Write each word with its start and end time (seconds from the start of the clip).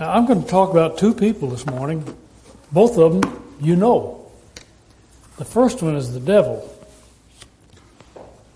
Now, 0.00 0.12
I'm 0.12 0.24
going 0.24 0.42
to 0.42 0.48
talk 0.48 0.70
about 0.70 0.96
two 0.96 1.12
people 1.12 1.50
this 1.50 1.66
morning. 1.66 2.02
Both 2.72 2.96
of 2.96 3.20
them 3.20 3.54
you 3.60 3.76
know. 3.76 4.30
The 5.36 5.44
first 5.44 5.82
one 5.82 5.94
is 5.94 6.14
the 6.14 6.20
devil. 6.20 6.74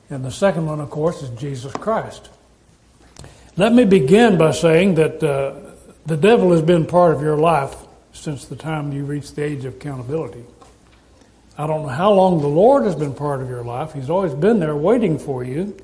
And 0.09 0.25
the 0.25 0.31
second 0.31 0.65
one, 0.65 0.81
of 0.81 0.89
course, 0.89 1.23
is 1.23 1.29
Jesus 1.39 1.71
Christ. 1.75 2.31
Let 3.59 3.75
me 3.75 3.85
begin 3.85 4.39
by 4.39 4.53
saying 4.53 4.95
that 4.95 5.23
uh, 5.23 5.57
the 6.07 6.17
devil 6.17 6.51
has 6.53 6.63
been 6.63 6.87
part 6.87 7.15
of 7.15 7.21
your 7.21 7.37
life 7.37 7.77
since 8.15 8.47
the 8.47 8.57
time 8.57 8.95
you 8.95 9.05
reached 9.05 9.37
the 9.37 9.45
age 9.45 9.67
of 9.67 9.75
accountability. 9.75 10.45
I 11.59 11.67
don't 11.67 11.83
know 11.83 11.89
how 11.89 12.11
long 12.11 12.41
the 12.41 12.49
Lord 12.49 12.85
has 12.85 12.95
been 12.95 13.15
part 13.15 13.43
of 13.43 13.51
your 13.51 13.65
life. 13.65 13.93
He's 13.93 14.09
always 14.09 14.33
been 14.33 14.61
there 14.61 14.77
waiting 14.77 15.19
for 15.19 15.45
you. 15.45 15.77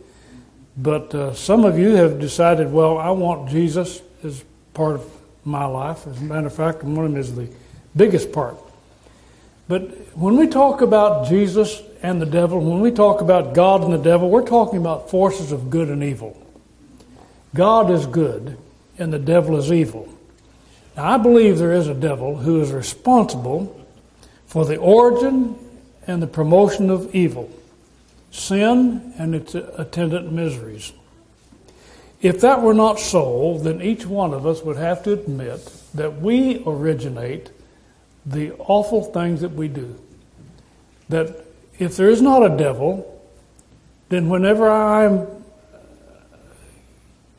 But 0.78 1.14
uh, 1.14 1.34
some 1.34 1.66
of 1.66 1.78
you 1.78 1.96
have 1.96 2.18
decided, 2.18 2.72
well, 2.72 2.96
I 2.96 3.10
want 3.10 3.50
Jesus 3.50 4.00
as 4.24 4.42
part 4.72 4.94
of 4.96 5.19
my 5.44 5.64
life. 5.64 6.06
As 6.06 6.20
a 6.20 6.24
matter 6.24 6.46
of 6.46 6.54
fact, 6.54 6.82
one 6.82 7.04
of 7.04 7.12
them 7.12 7.20
is 7.20 7.34
the 7.34 7.48
biggest 7.96 8.32
part. 8.32 8.56
But 9.68 9.82
when 10.16 10.36
we 10.36 10.48
talk 10.48 10.80
about 10.80 11.28
Jesus 11.28 11.80
and 12.02 12.20
the 12.20 12.26
devil, 12.26 12.60
when 12.60 12.80
we 12.80 12.90
talk 12.90 13.20
about 13.20 13.54
God 13.54 13.82
and 13.84 13.92
the 13.92 13.98
devil, 13.98 14.28
we're 14.28 14.46
talking 14.46 14.78
about 14.78 15.10
forces 15.10 15.52
of 15.52 15.70
good 15.70 15.88
and 15.88 16.02
evil. 16.02 16.36
God 17.54 17.90
is 17.90 18.06
good 18.06 18.58
and 18.98 19.12
the 19.12 19.18
devil 19.18 19.56
is 19.56 19.72
evil. 19.72 20.08
Now, 20.96 21.14
I 21.14 21.16
believe 21.18 21.58
there 21.58 21.72
is 21.72 21.86
a 21.86 21.94
devil 21.94 22.36
who 22.38 22.60
is 22.60 22.72
responsible 22.72 23.86
for 24.46 24.64
the 24.64 24.76
origin 24.76 25.56
and 26.06 26.20
the 26.20 26.26
promotion 26.26 26.90
of 26.90 27.14
evil, 27.14 27.50
sin 28.32 29.14
and 29.18 29.34
its 29.34 29.54
attendant 29.54 30.32
miseries. 30.32 30.92
If 32.22 32.42
that 32.42 32.60
were 32.60 32.74
not 32.74 33.00
so, 33.00 33.58
then 33.62 33.80
each 33.80 34.04
one 34.04 34.34
of 34.34 34.46
us 34.46 34.62
would 34.62 34.76
have 34.76 35.02
to 35.04 35.12
admit 35.14 35.64
that 35.94 36.20
we 36.20 36.62
originate 36.66 37.50
the 38.26 38.52
awful 38.58 39.04
things 39.04 39.40
that 39.40 39.52
we 39.52 39.68
do. 39.68 39.98
That 41.08 41.44
if 41.78 41.96
there 41.96 42.10
is 42.10 42.20
not 42.20 42.42
a 42.42 42.56
devil, 42.56 43.06
then 44.10 44.28
whenever 44.28 44.70
I'm 44.70 45.26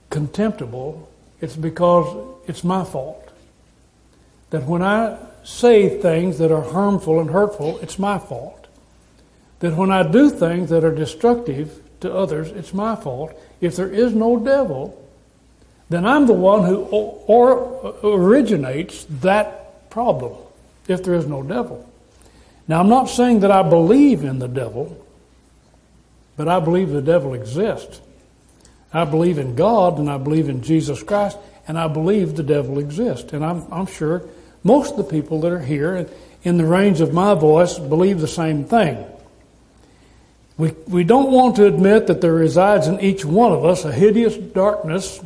contemptible, 0.09 1.09
it's 1.41 1.55
because 1.55 2.39
it's 2.47 2.63
my 2.63 2.83
fault. 2.83 3.29
That 4.49 4.63
when 4.65 4.81
I 4.81 5.17
say 5.43 6.01
things 6.01 6.39
that 6.39 6.51
are 6.51 6.61
harmful 6.61 7.19
and 7.19 7.29
hurtful, 7.29 7.79
it's 7.79 7.99
my 7.99 8.17
fault. 8.17 8.67
That 9.59 9.75
when 9.75 9.91
I 9.91 10.09
do 10.09 10.29
things 10.29 10.71
that 10.71 10.83
are 10.83 10.93
destructive 10.93 11.80
to 12.01 12.13
others, 12.13 12.49
it's 12.49 12.73
my 12.73 12.95
fault. 12.95 13.33
If 13.59 13.75
there 13.75 13.89
is 13.89 14.13
no 14.13 14.37
devil, 14.37 14.97
then 15.89 16.05
I'm 16.05 16.25
the 16.25 16.33
one 16.33 16.65
who 16.65 16.83
or 16.83 17.85
uh, 17.85 18.07
originates 18.07 19.05
that 19.21 19.89
problem, 19.89 20.35
if 20.87 21.03
there 21.03 21.15
is 21.15 21.27
no 21.27 21.43
devil. 21.43 21.87
Now, 22.67 22.79
I'm 22.79 22.89
not 22.89 23.09
saying 23.09 23.41
that 23.41 23.51
I 23.51 23.67
believe 23.67 24.23
in 24.23 24.39
the 24.39 24.47
devil, 24.47 25.05
but 26.37 26.47
I 26.47 26.59
believe 26.59 26.89
the 26.89 27.01
devil 27.01 27.33
exists. 27.33 27.99
I 28.93 29.05
believe 29.05 29.37
in 29.37 29.55
God 29.55 29.99
and 29.99 30.09
I 30.09 30.17
believe 30.17 30.49
in 30.49 30.63
Jesus 30.63 31.03
Christ, 31.03 31.37
and 31.67 31.77
I 31.77 31.87
believe 31.87 32.35
the 32.35 32.43
devil 32.43 32.79
exists. 32.79 33.33
And 33.33 33.43
I'm, 33.43 33.65
I'm 33.71 33.85
sure 33.85 34.23
most 34.63 34.91
of 34.91 34.97
the 34.97 35.03
people 35.03 35.41
that 35.41 35.51
are 35.51 35.59
here 35.59 36.07
in 36.43 36.57
the 36.57 36.65
range 36.65 37.01
of 37.01 37.13
my 37.13 37.33
voice 37.33 37.77
believe 37.77 38.19
the 38.19 38.27
same 38.27 38.65
thing. 38.65 39.05
We, 40.61 40.75
we 40.87 41.03
don't 41.03 41.31
want 41.31 41.55
to 41.55 41.65
admit 41.65 42.05
that 42.05 42.21
there 42.21 42.35
resides 42.35 42.85
in 42.85 42.99
each 42.99 43.25
one 43.25 43.51
of 43.51 43.65
us 43.65 43.83
a 43.83 43.91
hideous 43.91 44.37
darkness 44.37 45.19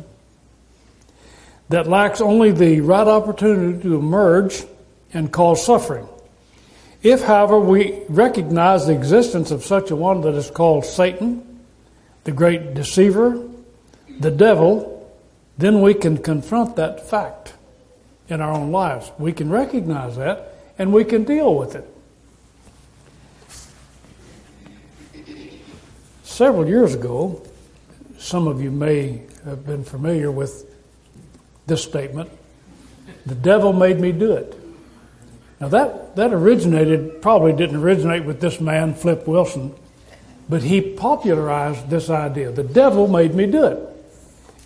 that 1.68 1.86
lacks 1.86 2.22
only 2.22 2.52
the 2.52 2.80
right 2.80 3.06
opportunity 3.06 3.82
to 3.82 3.98
emerge 3.98 4.64
and 5.12 5.30
cause 5.30 5.62
suffering. 5.62 6.08
If, 7.02 7.22
however, 7.22 7.60
we 7.60 8.00
recognize 8.08 8.86
the 8.86 8.94
existence 8.94 9.50
of 9.50 9.62
such 9.62 9.90
a 9.90 9.96
one 9.96 10.22
that 10.22 10.32
is 10.32 10.50
called 10.50 10.86
Satan, 10.86 11.60
the 12.24 12.32
great 12.32 12.72
deceiver, 12.72 13.46
the 14.18 14.30
devil, 14.30 15.06
then 15.58 15.82
we 15.82 15.92
can 15.92 16.16
confront 16.16 16.76
that 16.76 17.10
fact 17.10 17.52
in 18.30 18.40
our 18.40 18.52
own 18.52 18.72
lives. 18.72 19.12
We 19.18 19.34
can 19.34 19.50
recognize 19.50 20.16
that 20.16 20.54
and 20.78 20.94
we 20.94 21.04
can 21.04 21.24
deal 21.24 21.54
with 21.54 21.74
it. 21.74 21.86
Several 26.36 26.68
years 26.68 26.94
ago, 26.94 27.40
some 28.18 28.46
of 28.46 28.60
you 28.60 28.70
may 28.70 29.22
have 29.46 29.64
been 29.64 29.84
familiar 29.84 30.30
with 30.30 30.70
this 31.66 31.82
statement 31.82 32.30
the 33.24 33.34
devil 33.34 33.72
made 33.72 33.98
me 33.98 34.12
do 34.12 34.32
it. 34.32 34.54
Now, 35.62 35.68
that, 35.68 36.14
that 36.16 36.34
originated, 36.34 37.22
probably 37.22 37.54
didn't 37.54 37.76
originate 37.76 38.26
with 38.26 38.42
this 38.42 38.60
man, 38.60 38.92
Flip 38.92 39.26
Wilson, 39.26 39.74
but 40.46 40.62
he 40.62 40.82
popularized 40.82 41.88
this 41.88 42.10
idea. 42.10 42.52
The 42.52 42.64
devil 42.64 43.08
made 43.08 43.34
me 43.34 43.46
do 43.46 43.64
it. 43.64 43.78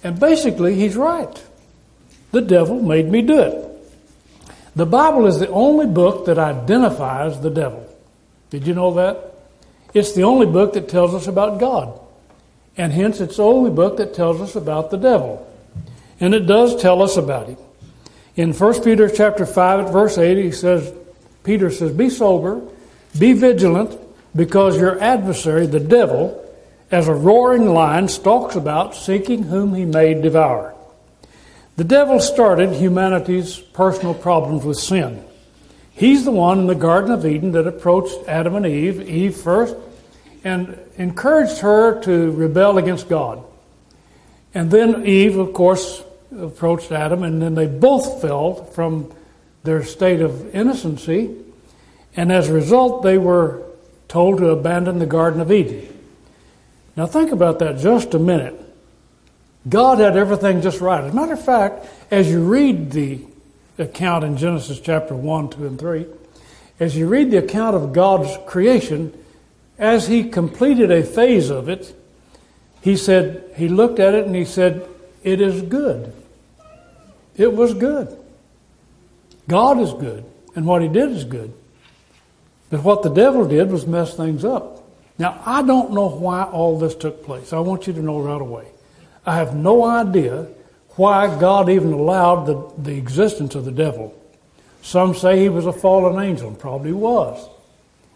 And 0.03 0.19
basically, 0.19 0.75
he's 0.75 0.97
right. 0.97 1.41
The 2.33 2.41
devil 2.41 2.83
made 2.83 3.09
me 3.09 3.23
do 3.23 3.43
it. 3.43 3.69
The 4.75 4.87
Bible 4.87 5.25
is 5.27 5.39
the 5.39 5.49
only 5.51 5.87
book 5.87 6.27
that 6.27 6.37
identifies 6.37 7.41
the 7.41 7.51
devil. 7.51 7.87
Did 8.51 8.67
you 8.67 8.75
know 8.75 8.93
that? 8.95 9.30
It's 9.93 10.13
the 10.13 10.23
only 10.23 10.47
book 10.47 10.75
that 10.75 10.89
tells 10.89 11.15
us 11.15 11.27
about 11.27 11.59
God. 11.59 11.99
And 12.77 12.93
hence, 12.93 13.21
it's 13.21 13.37
the 13.37 13.45
only 13.45 13.71
book 13.71 13.97
that 13.97 14.15
tells 14.15 14.41
us 14.41 14.57
about 14.57 14.91
the 14.91 14.97
devil. 14.97 15.47
And 16.21 16.35
it 16.35 16.47
does 16.47 16.81
tell 16.81 17.03
us 17.03 17.17
about 17.17 17.49
him. 17.49 17.57
In 18.37 18.53
1 18.53 18.83
Peter 18.83 19.09
chapter 19.09 19.45
5 19.45 19.87
at 19.87 19.93
verse 19.93 20.17
8, 20.17 20.37
he 20.37 20.53
says, 20.53 20.93
Peter 21.43 21.71
says, 21.71 21.93
Be 21.93 22.09
sober, 22.09 22.63
be 23.19 23.33
vigilant, 23.33 23.99
because 24.35 24.79
your 24.79 25.01
adversary, 25.01 25.67
the 25.67 25.81
devil, 25.81 26.37
as 26.91 27.09
a 27.09 27.15
roaring 27.15 27.67
lion 27.67 28.09
stalks 28.09 28.55
about, 28.55 28.95
seeking 28.95 29.45
whom 29.45 29.75
he 29.75 29.85
may 29.85 30.15
devour. 30.15 30.75
The 31.77 31.85
devil 31.85 32.21
started 32.21 32.73
humanity's 32.73 33.59
personal 33.59 34.15
problems 34.15 34.65
with 34.65 34.79
sin. 34.79 35.25
He's 36.01 36.25
the 36.25 36.31
one 36.31 36.61
in 36.61 36.67
the 36.67 36.75
Garden 36.75 37.11
of 37.11 37.27
Eden 37.27 37.53
that 37.53 37.67
approached 37.67 38.17
Adam 38.27 38.55
and 38.55 38.65
Eve, 38.65 39.07
Eve 39.07 39.37
first, 39.37 39.77
and 40.43 40.79
encouraged 40.97 41.59
her 41.59 42.01
to 42.05 42.31
rebel 42.31 42.79
against 42.79 43.11
God. 43.11 43.45
And 44.55 44.71
then 44.71 45.07
Eve, 45.07 45.37
of 45.37 45.53
course, 45.53 46.03
approached 46.35 46.91
Adam, 46.91 47.23
and 47.23 47.43
then 47.43 47.55
they 47.55 47.67
both 47.67 48.23
fell 48.23 48.65
from 48.65 49.13
their 49.63 49.85
state 49.85 50.23
of 50.23 50.55
innocency, 50.55 51.37
and 52.17 52.33
as 52.33 52.49
a 52.49 52.55
result, 52.55 53.03
they 53.03 53.19
were 53.19 53.63
told 54.09 54.39
to 54.39 54.49
abandon 54.49 55.01
the 55.01 55.07
Garden 55.07 55.39
of 55.39 55.53
Eden. 55.53 55.87
Now, 56.97 57.05
think 57.05 57.31
about 57.31 57.59
that 57.59 57.77
just 57.77 58.15
a 58.15 58.19
minute. 58.19 58.59
God 59.69 59.99
had 59.99 60.17
everything 60.17 60.63
just 60.63 60.81
right. 60.81 61.05
As 61.05 61.13
a 61.13 61.15
matter 61.15 61.35
of 61.35 61.45
fact, 61.45 61.85
as 62.11 62.31
you 62.31 62.43
read 62.43 62.91
the 62.91 63.21
account 63.81 64.25
in 64.25 64.37
Genesis 64.37 64.81
chapter 64.81 65.15
1, 65.15 65.51
2, 65.51 65.67
and 65.67 65.79
3, 65.79 66.07
as 66.79 66.97
you 66.97 67.07
read 67.07 67.31
the 67.31 67.39
account 67.39 67.77
of 67.77 67.93
God's 67.93 68.37
creation, 68.47 69.13
as 69.79 70.07
he 70.07 70.29
completed 70.29 70.91
a 70.91 71.03
phase 71.03 71.51
of 71.51 71.69
it, 71.69 71.95
he 72.83 72.97
said, 72.97 73.45
he 73.57 73.69
looked 73.69 73.99
at 73.99 74.15
it 74.15 74.27
and 74.27 74.35
he 74.35 74.45
said, 74.45 74.87
It 75.23 75.41
is 75.41 75.63
good. 75.63 76.13
It 77.37 77.53
was 77.55 77.75
good. 77.75 78.17
God 79.49 79.81
is 79.81 79.93
good, 79.93 80.25
and 80.55 80.67
what 80.67 80.83
he 80.83 80.89
did 80.89 81.11
is 81.11 81.25
good. 81.25 81.53
But 82.71 82.85
what 82.85 83.03
the 83.03 83.11
devil 83.11 83.47
did 83.47 83.71
was 83.71 83.87
mess 83.87 84.15
things 84.15 84.45
up. 84.45 84.85
Now, 85.19 85.43
I 85.45 85.63
don't 85.63 85.93
know 85.93 86.09
why 86.09 86.45
all 86.45 86.79
this 86.79 86.95
took 86.95 87.25
place. 87.25 87.53
I 87.53 87.59
want 87.59 87.87
you 87.87 87.93
to 87.93 88.01
know 88.01 88.21
right 88.21 88.41
away. 88.41 88.69
I 89.27 89.37
have 89.37 89.55
no 89.55 89.85
idea 89.85 90.47
why 90.97 91.39
God 91.39 91.69
even 91.69 91.93
allowed 91.93 92.47
the, 92.47 92.73
the 92.79 92.97
existence 92.97 93.55
of 93.55 93.65
the 93.65 93.73
devil. 93.73 94.15
Some 94.83 95.15
say 95.15 95.41
he 95.41 95.49
was 95.49 95.67
a 95.67 95.73
fallen 95.73 96.23
angel, 96.23 96.49
and 96.49 96.59
probably 96.59 96.93
was. 96.93 97.49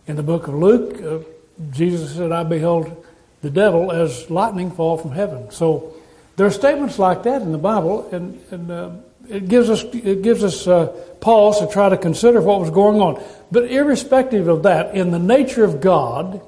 In 0.06 0.17
the 0.17 0.23
book 0.23 0.49
of 0.49 0.55
Luke, 0.55 1.03
uh, 1.03 1.25
Jesus 1.71 2.17
said, 2.17 2.32
I 2.32 2.43
beheld 2.43 3.05
the 3.43 3.50
devil 3.50 3.93
as 3.93 4.29
lightning 4.31 4.71
fall 4.71 4.99
from 4.99 5.12
heaven. 5.12 5.50
So 5.50 5.94
there 6.37 6.47
are 6.47 6.50
statements 6.50 6.99
like 6.99 7.23
that 7.25 7.43
in 7.43 7.53
the 7.53 7.59
Bible, 7.59 8.09
and, 8.11 8.41
and 8.50 8.71
uh, 8.71 8.91
it 9.29 9.49
gives 9.49 9.71
us, 9.71 9.85
it 9.85 10.23
gives 10.23 10.43
us 10.43 10.67
uh, 10.67 10.87
pause 11.21 11.61
to 11.61 11.67
try 11.67 11.88
to 11.88 11.97
consider 11.97 12.41
what 12.41 12.61
was 12.61 12.71
going 12.71 13.00
on. 13.00 13.23
But 13.53 13.71
irrespective 13.71 14.49
of 14.49 14.65
that, 14.65 14.94
in 14.94 15.11
the 15.11 15.19
nature 15.19 15.65
of 15.65 15.81
God, 15.81 16.41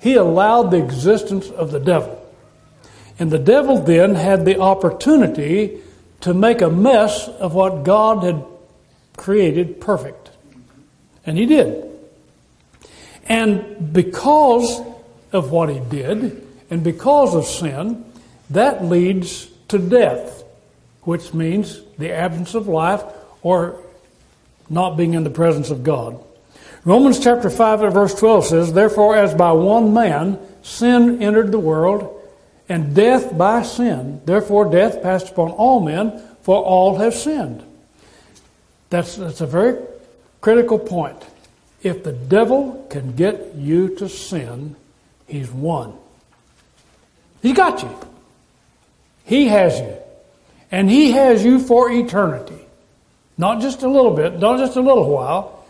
he 0.00 0.14
allowed 0.14 0.70
the 0.70 0.82
existence 0.82 1.50
of 1.50 1.70
the 1.70 1.80
devil. 1.80 2.17
And 3.18 3.30
the 3.30 3.38
devil 3.38 3.82
then 3.82 4.14
had 4.14 4.44
the 4.44 4.60
opportunity 4.60 5.80
to 6.20 6.34
make 6.34 6.60
a 6.60 6.70
mess 6.70 7.28
of 7.28 7.54
what 7.54 7.82
God 7.84 8.22
had 8.24 8.44
created 9.16 9.80
perfect. 9.80 10.30
And 11.26 11.36
he 11.36 11.46
did. 11.46 11.84
And 13.26 13.92
because 13.92 14.80
of 15.32 15.50
what 15.50 15.68
he 15.68 15.80
did, 15.80 16.46
and 16.70 16.82
because 16.82 17.34
of 17.34 17.44
sin, 17.44 18.04
that 18.50 18.84
leads 18.84 19.46
to 19.68 19.78
death, 19.78 20.44
which 21.02 21.34
means 21.34 21.80
the 21.98 22.12
absence 22.12 22.54
of 22.54 22.68
life 22.68 23.02
or 23.42 23.82
not 24.70 24.96
being 24.96 25.14
in 25.14 25.24
the 25.24 25.30
presence 25.30 25.70
of 25.70 25.82
God. 25.82 26.22
Romans 26.84 27.18
chapter 27.18 27.50
5 27.50 27.82
and 27.82 27.92
verse 27.92 28.14
12 28.14 28.44
says, 28.46 28.72
Therefore, 28.72 29.16
as 29.16 29.34
by 29.34 29.52
one 29.52 29.92
man 29.92 30.38
sin 30.62 31.22
entered 31.22 31.52
the 31.52 31.58
world, 31.58 32.17
and 32.68 32.94
death 32.94 33.36
by 33.36 33.62
sin, 33.62 34.20
therefore 34.24 34.70
death 34.70 35.02
passed 35.02 35.30
upon 35.30 35.50
all 35.52 35.80
men, 35.80 36.22
for 36.42 36.62
all 36.62 36.96
have 36.96 37.14
sinned. 37.14 37.62
That's, 38.90 39.16
that's 39.16 39.40
a 39.40 39.46
very 39.46 39.82
critical 40.40 40.78
point. 40.78 41.22
If 41.82 42.04
the 42.04 42.12
devil 42.12 42.86
can 42.90 43.14
get 43.14 43.54
you 43.54 43.96
to 43.96 44.08
sin, 44.08 44.76
he's 45.26 45.50
won. 45.50 45.96
He's 47.42 47.56
got 47.56 47.82
you. 47.82 47.90
He 49.24 49.48
has 49.48 49.78
you. 49.78 49.94
And 50.70 50.90
he 50.90 51.12
has 51.12 51.44
you 51.44 51.58
for 51.60 51.90
eternity. 51.90 52.58
Not 53.36 53.60
just 53.60 53.82
a 53.82 53.88
little 53.88 54.14
bit, 54.14 54.38
not 54.38 54.58
just 54.58 54.76
a 54.76 54.80
little 54.80 55.08
while. 55.08 55.64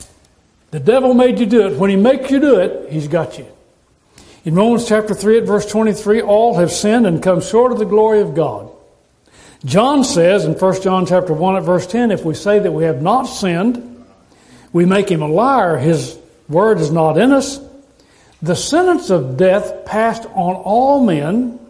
The 0.70 0.80
devil 0.80 1.14
made 1.14 1.38
you 1.38 1.46
do 1.46 1.66
it. 1.66 1.76
When 1.76 1.90
he 1.90 1.96
makes 1.96 2.30
you 2.30 2.40
do 2.40 2.60
it, 2.60 2.90
he's 2.90 3.08
got 3.08 3.38
you. 3.38 3.46
In 4.48 4.54
Romans 4.54 4.88
chapter 4.88 5.12
3 5.12 5.40
at 5.40 5.44
verse 5.44 5.66
23, 5.66 6.22
all 6.22 6.56
have 6.56 6.72
sinned 6.72 7.06
and 7.06 7.22
come 7.22 7.42
short 7.42 7.70
of 7.70 7.78
the 7.78 7.84
glory 7.84 8.22
of 8.22 8.34
God. 8.34 8.70
John 9.66 10.04
says 10.04 10.46
in 10.46 10.54
1 10.54 10.80
John 10.80 11.04
chapter 11.04 11.34
1 11.34 11.56
at 11.56 11.64
verse 11.64 11.86
10, 11.86 12.10
if 12.10 12.24
we 12.24 12.32
say 12.32 12.58
that 12.58 12.72
we 12.72 12.84
have 12.84 13.02
not 13.02 13.24
sinned, 13.24 14.06
we 14.72 14.86
make 14.86 15.10
him 15.10 15.20
a 15.20 15.28
liar. 15.28 15.76
His 15.76 16.18
word 16.48 16.80
is 16.80 16.90
not 16.90 17.18
in 17.18 17.30
us. 17.32 17.60
The 18.40 18.56
sentence 18.56 19.10
of 19.10 19.36
death 19.36 19.84
passed 19.84 20.24
on 20.24 20.54
all 20.54 21.04
men 21.04 21.60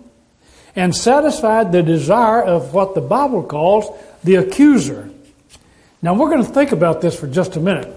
and 0.76 0.94
satisfied 0.94 1.72
the 1.72 1.82
desire 1.82 2.44
of 2.44 2.74
what 2.74 2.94
the 2.94 3.00
Bible 3.00 3.42
calls 3.42 3.90
the 4.22 4.36
accuser. 4.36 5.10
Now 6.00 6.14
we're 6.14 6.30
going 6.30 6.46
to 6.46 6.52
think 6.52 6.70
about 6.70 7.00
this 7.00 7.18
for 7.18 7.26
just 7.26 7.56
a 7.56 7.60
minute. 7.60 7.92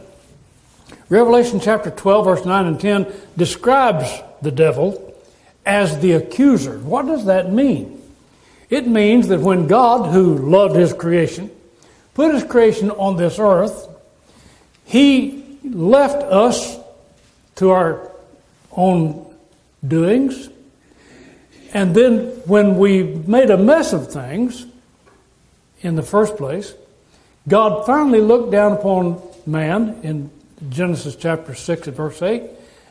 Revelation 1.08 1.60
chapter 1.60 1.92
12, 1.92 2.26
verse 2.26 2.46
9 2.46 2.66
and 2.66 2.80
10 2.80 3.14
describes 3.38 4.10
the 4.42 4.52
devil 4.52 5.16
as 5.66 6.00
the 6.00 6.14
accuser. 6.14 6.80
What 6.80 7.06
does 7.06 7.26
that 7.26 7.52
mean? 7.52 8.02
It 8.70 8.88
means 8.88 9.28
that 9.28 9.42
when 9.42 9.68
God, 9.68 10.12
who 10.12 10.38
loved 10.38 10.76
his 10.76 10.94
creation, 10.94 11.52
put 12.14 12.34
his 12.34 12.44
creation 12.44 12.90
on 12.92 13.18
this 13.18 13.38
earth, 13.38 13.88
he 14.86 15.60
left 15.64 16.24
us 16.24 16.80
to 17.56 17.72
our 17.72 18.12
own 18.72 19.36
doings. 19.86 20.50
And 21.74 21.96
then 21.96 22.28
when 22.46 22.78
we 22.78 23.04
made 23.04 23.50
a 23.50 23.58
mess 23.58 23.94
of 23.94 24.12
things 24.12 24.66
in 25.82 25.96
the 25.96 26.04
first 26.04 26.38
place, 26.38 26.74
God 27.48 27.86
finally 27.86 28.22
looked 28.22 28.52
down 28.52 28.74
upon 28.74 29.22
man 29.46 30.00
in 30.04 30.30
Genesis 30.70 31.16
chapter 31.16 31.56
6 31.56 31.88
and 31.88 31.96
verse 31.96 32.22
8, 32.22 32.44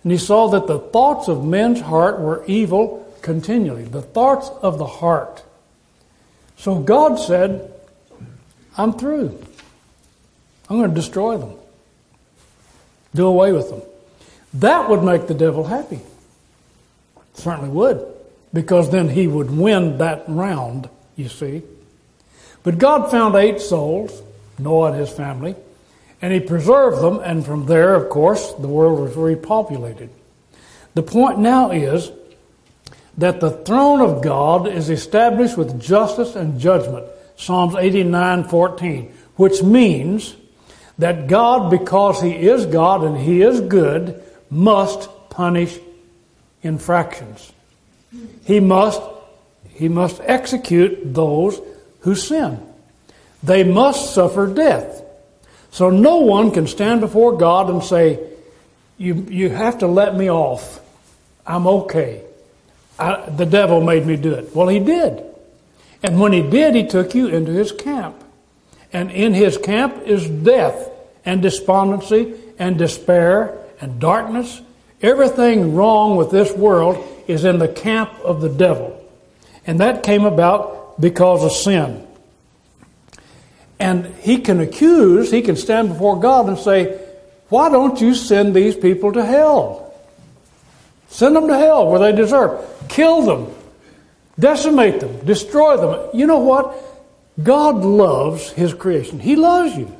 and 0.03 0.13
he 0.13 0.19
saw 0.19 0.49
that 0.49 0.67
the 0.67 0.79
thoughts 0.79 1.29
of 1.29 1.45
men's 1.45 1.81
heart 1.81 2.21
were 2.21 2.45
evil 2.47 3.07
continually. 3.23 3.85
The 3.85 4.03
thoughts 4.03 4.49
of 4.63 4.79
the 4.79 4.87
heart. 4.87 5.43
So 6.57 6.79
God 6.79 7.17
said, 7.17 7.73
I'm 8.77 8.95
through. 8.95 9.39
I'm 10.69 10.79
going 10.79 10.89
to 10.89 10.95
destroy 10.95 11.37
them. 11.37 11.55
Do 13.15 13.27
away 13.27 13.53
with 13.53 13.71
them. 13.71 13.83
That 14.55 14.89
would 14.89 15.03
make 15.03 15.27
the 15.27 15.35
devil 15.35 15.65
happy. 15.65 16.01
Certainly 17.35 17.71
would. 17.71 18.07
Because 18.53 18.91
then 18.91 19.09
he 19.09 19.27
would 19.27 19.51
win 19.51 19.99
that 19.99 20.25
round, 20.29 20.89
you 21.17 21.29
see. 21.29 21.63
But 22.63 22.79
God 22.79 23.11
found 23.11 23.35
eight 23.35 23.61
souls, 23.61 24.23
Noah 24.59 24.93
and 24.93 25.01
his 25.01 25.11
family, 25.11 25.55
and 26.23 26.33
he 26.33 26.41
preserved 26.41 27.01
them, 27.03 27.21
and 27.21 27.45
from 27.45 27.67
there, 27.67 27.95
of 27.95 28.11
course, 28.11 28.53
the 28.55 28.69
world 28.69 29.01
was 29.01 29.15
repopulated. 29.15 30.11
The 30.95 31.03
point 31.03 31.39
now 31.39 31.71
is 31.71 32.11
that 33.19 33.41
the 33.41 33.51
throne 33.51 34.01
of 34.01 34.23
God 34.23 34.67
is 34.67 34.91
established 34.91 35.57
with 35.57 35.81
justice 35.81 36.37
and 36.37 36.61
judgment. 36.61 37.07
Psalms 37.37 37.75
89:14, 37.75 39.11
which 39.37 39.63
means 39.63 40.35
that 40.99 41.27
God, 41.27 41.71
because 41.71 42.21
He 42.21 42.33
is 42.33 42.67
God 42.67 43.05
and 43.05 43.17
He 43.17 43.43
is 43.43 43.61
good, 43.61 44.23
must 44.51 45.09
punish 45.31 45.79
infractions. 46.63 47.53
He 48.45 48.61
must, 48.61 49.01
he 49.71 49.89
must 49.89 50.21
execute 50.25 51.15
those 51.15 51.61
who 52.01 52.15
sin. 52.15 52.61
They 53.43 53.65
must 53.65 54.13
suffer 54.13 54.47
death. 54.47 55.00
So 55.71 55.91
no 55.91 56.17
one 56.19 56.51
can 56.51 56.67
stand 56.67 57.01
before 57.01 57.37
God 57.37 57.71
and 57.71 57.83
say, 57.83 58.19
you, 58.99 59.15
you 59.31 59.51
have 59.51 59.79
to 59.79 59.87
let 59.87 60.15
me 60.17 60.31
off. 60.31 60.81
I'm 61.47 61.67
okay. 61.67 62.23
I, 62.99 63.29
the 63.31 63.47
devil 63.47 63.81
made 63.81 64.07
me 64.07 64.17
do 64.17 64.35
it. 64.35 64.55
Well, 64.55 64.69
he 64.69 64.79
did. 64.79 65.25
And 66.03 66.21
when 66.21 66.33
he 66.33 66.43
did, 66.43 66.75
he 66.75 66.87
took 66.87 67.15
you 67.15 67.29
into 67.29 67.53
his 67.53 67.73
camp. 67.73 68.17
And 68.93 69.11
in 69.11 69.33
his 69.33 69.57
camp 69.57 70.03
is 70.07 70.29
death 70.29 70.91
and 71.25 71.41
despondency 71.41 72.35
and 72.59 72.77
despair 72.77 73.57
and 73.81 74.01
darkness. 74.01 74.61
Everything 75.01 75.75
wrong 75.75 76.17
with 76.17 76.31
this 76.31 76.53
world 76.53 77.03
is 77.27 77.45
in 77.45 77.59
the 77.59 77.69
camp 77.69 78.13
of 78.25 78.41
the 78.41 78.49
devil. 78.49 78.97
And 79.67 79.81
that 79.81 80.03
came 80.03 80.25
about 80.25 81.01
because 81.01 81.45
of 81.45 81.53
sin. 81.53 82.07
And 83.81 84.15
he 84.17 84.39
can 84.39 84.61
accuse, 84.61 85.31
he 85.31 85.41
can 85.41 85.57
stand 85.57 85.89
before 85.89 86.21
God 86.21 86.49
and 86.49 86.59
say, 86.59 87.01
Why 87.49 87.71
don't 87.71 88.01
you 88.01 88.15
send 88.15 88.55
these 88.55 88.77
people 88.77 89.13
to 89.15 89.25
hell? 89.25 89.93
Send 91.09 91.35
them 91.35 91.49
to 91.49 91.59
hell 91.59 91.91
where 91.91 91.99
they 91.99 92.13
deserve. 92.13 92.63
Kill 92.89 93.23
them. 93.23 93.55
Decimate 94.39 95.01
them. 95.01 95.25
Destroy 95.25 95.77
them. 95.77 96.11
You 96.15 96.27
know 96.27 96.39
what? 96.39 96.77
God 97.43 97.77
loves 97.77 98.51
His 98.51 98.75
creation. 98.75 99.19
He 99.19 99.35
loves 99.35 99.77
you. 99.77 99.91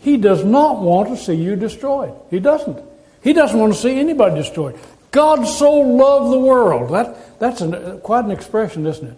He 0.00 0.16
does 0.16 0.42
not 0.42 0.80
want 0.80 1.10
to 1.10 1.16
see 1.16 1.34
you 1.34 1.56
destroyed. 1.56 2.14
He 2.30 2.40
doesn't. 2.40 2.78
He 3.22 3.32
doesn't 3.32 3.58
want 3.58 3.74
to 3.74 3.78
see 3.78 3.98
anybody 3.98 4.34
destroyed. 4.34 4.78
God 5.10 5.44
so 5.44 5.72
loved 5.72 6.32
the 6.32 6.38
world. 6.38 6.90
That, 6.90 7.38
that's 7.38 7.60
an, 7.60 8.00
quite 8.00 8.24
an 8.24 8.30
expression, 8.30 8.86
isn't 8.86 9.08
it? 9.08 9.16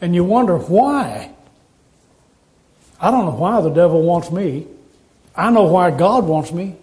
And 0.00 0.14
you 0.14 0.24
wonder 0.24 0.58
why. 0.58 1.30
I 3.04 3.10
don't 3.10 3.26
know 3.26 3.32
why 3.32 3.60
the 3.60 3.68
devil 3.68 4.00
wants 4.00 4.30
me. 4.30 4.66
I 5.36 5.50
know 5.50 5.64
why 5.64 5.90
God 5.90 6.24
wants 6.24 6.50
me. 6.50 6.74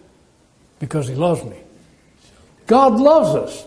Because 0.77 1.07
he 1.07 1.15
loves 1.15 1.43
me. 1.43 1.57
God 2.67 2.99
loves 2.99 3.33
us. 3.35 3.65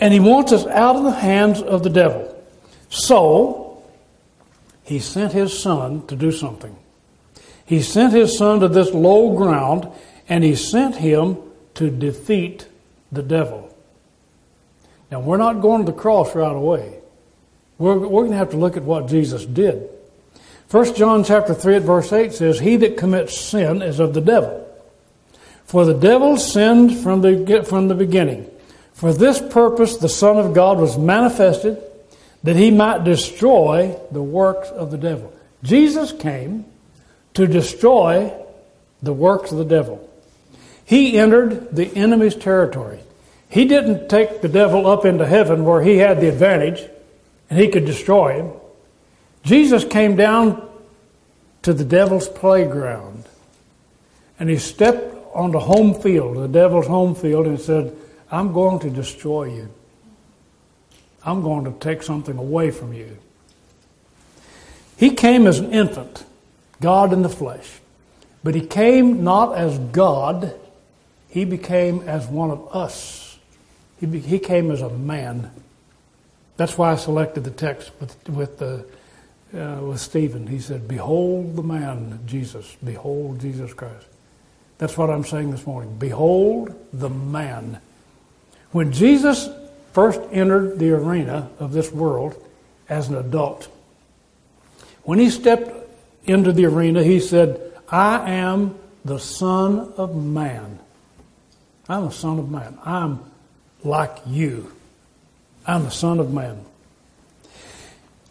And 0.00 0.12
he 0.12 0.18
wants 0.18 0.50
us 0.50 0.66
out 0.66 0.96
of 0.96 1.04
the 1.04 1.12
hands 1.12 1.62
of 1.62 1.84
the 1.84 1.88
devil. 1.88 2.44
So, 2.88 3.84
he 4.82 4.98
sent 4.98 5.32
his 5.32 5.56
son 5.56 6.04
to 6.08 6.16
do 6.16 6.32
something. 6.32 6.76
He 7.66 7.82
sent 7.82 8.12
his 8.12 8.36
son 8.36 8.58
to 8.60 8.68
this 8.68 8.92
low 8.92 9.36
ground 9.36 9.88
and 10.28 10.42
he 10.42 10.56
sent 10.56 10.96
him 10.96 11.38
to 11.74 11.88
defeat 11.88 12.66
the 13.12 13.22
devil. 13.22 13.72
Now, 15.12 15.20
we're 15.20 15.36
not 15.36 15.60
going 15.62 15.86
to 15.86 15.92
the 15.92 15.96
cross 15.96 16.34
right 16.34 16.50
away. 16.50 16.98
We're, 17.78 17.96
we're 17.96 18.22
going 18.22 18.32
to 18.32 18.38
have 18.38 18.50
to 18.50 18.56
look 18.56 18.76
at 18.76 18.82
what 18.82 19.06
Jesus 19.06 19.46
did. 19.46 19.88
1 20.70 20.94
John 20.94 21.22
chapter 21.22 21.54
3 21.54 21.76
at 21.76 21.82
verse 21.82 22.12
8 22.12 22.32
says, 22.32 22.58
He 22.58 22.76
that 22.76 22.96
commits 22.96 23.38
sin 23.38 23.82
is 23.82 24.00
of 24.00 24.14
the 24.14 24.20
devil. 24.20 24.62
For 25.64 25.84
the 25.84 25.94
devil 25.94 26.36
sinned 26.36 26.96
from 26.98 27.20
the, 27.20 27.64
from 27.68 27.88
the 27.88 27.94
beginning. 27.94 28.50
For 28.92 29.12
this 29.12 29.40
purpose 29.40 29.96
the 29.96 30.08
Son 30.08 30.38
of 30.38 30.54
God 30.54 30.78
was 30.78 30.98
manifested, 30.98 31.82
that 32.42 32.56
he 32.56 32.70
might 32.70 33.04
destroy 33.04 33.98
the 34.10 34.22
works 34.22 34.68
of 34.70 34.90
the 34.90 34.98
devil. 34.98 35.32
Jesus 35.62 36.12
came 36.12 36.64
to 37.34 37.46
destroy 37.46 38.32
the 39.02 39.12
works 39.12 39.52
of 39.52 39.58
the 39.58 39.64
devil. 39.64 40.02
He 40.84 41.18
entered 41.18 41.74
the 41.74 41.94
enemy's 41.96 42.36
territory. 42.36 43.00
He 43.48 43.66
didn't 43.66 44.08
take 44.08 44.40
the 44.40 44.48
devil 44.48 44.86
up 44.86 45.04
into 45.04 45.26
heaven 45.26 45.64
where 45.64 45.82
he 45.82 45.98
had 45.98 46.20
the 46.20 46.28
advantage 46.28 46.88
and 47.50 47.58
he 47.58 47.68
could 47.68 47.84
destroy 47.84 48.40
him. 48.40 48.52
Jesus 49.46 49.84
came 49.84 50.16
down 50.16 50.68
to 51.62 51.72
the 51.72 51.84
devil's 51.84 52.28
playground 52.28 53.28
and 54.40 54.50
he 54.50 54.58
stepped 54.58 55.14
on 55.34 55.52
the 55.52 55.60
home 55.60 55.94
field, 55.94 56.36
the 56.36 56.48
devil's 56.48 56.88
home 56.88 57.14
field, 57.14 57.46
and 57.46 57.60
said, 57.60 57.96
I'm 58.28 58.52
going 58.52 58.80
to 58.80 58.90
destroy 58.90 59.44
you. 59.54 59.68
I'm 61.22 61.42
going 61.42 61.64
to 61.64 61.78
take 61.78 62.02
something 62.02 62.36
away 62.36 62.72
from 62.72 62.92
you. 62.92 63.18
He 64.96 65.10
came 65.10 65.46
as 65.46 65.60
an 65.60 65.72
infant, 65.72 66.24
God 66.80 67.12
in 67.12 67.22
the 67.22 67.28
flesh. 67.28 67.70
But 68.42 68.56
he 68.56 68.66
came 68.66 69.22
not 69.22 69.56
as 69.56 69.78
God, 69.78 70.58
he 71.28 71.44
became 71.44 72.00
as 72.08 72.26
one 72.26 72.50
of 72.50 72.74
us. 72.74 73.38
He, 74.00 74.06
be, 74.06 74.18
he 74.18 74.40
came 74.40 74.72
as 74.72 74.82
a 74.82 74.90
man. 74.90 75.52
That's 76.56 76.76
why 76.76 76.90
I 76.90 76.96
selected 76.96 77.44
the 77.44 77.50
text 77.52 77.92
with, 78.00 78.28
with 78.28 78.58
the 78.58 78.84
uh, 79.54 79.80
with 79.82 80.00
Stephen. 80.00 80.46
He 80.46 80.58
said, 80.58 80.88
Behold 80.88 81.56
the 81.56 81.62
man, 81.62 82.20
Jesus. 82.26 82.76
Behold 82.82 83.40
Jesus 83.40 83.72
Christ. 83.72 84.06
That's 84.78 84.96
what 84.96 85.10
I'm 85.10 85.24
saying 85.24 85.50
this 85.50 85.66
morning. 85.66 85.96
Behold 85.98 86.74
the 86.92 87.08
man. 87.08 87.80
When 88.72 88.92
Jesus 88.92 89.48
first 89.92 90.20
entered 90.32 90.78
the 90.78 90.92
arena 90.92 91.50
of 91.58 91.72
this 91.72 91.90
world 91.90 92.34
as 92.88 93.08
an 93.08 93.16
adult, 93.16 93.68
when 95.04 95.18
he 95.18 95.30
stepped 95.30 95.70
into 96.24 96.52
the 96.52 96.66
arena, 96.66 97.02
he 97.02 97.20
said, 97.20 97.72
I 97.88 98.30
am 98.30 98.76
the 99.04 99.18
Son 99.18 99.92
of 99.96 100.16
Man. 100.16 100.80
I'm 101.88 102.06
the 102.06 102.10
Son 102.10 102.38
of 102.38 102.50
Man. 102.50 102.76
I'm 102.84 103.20
like 103.84 104.18
you. 104.26 104.72
I'm 105.64 105.84
the 105.84 105.90
Son 105.90 106.18
of 106.18 106.32
Man. 106.32 106.64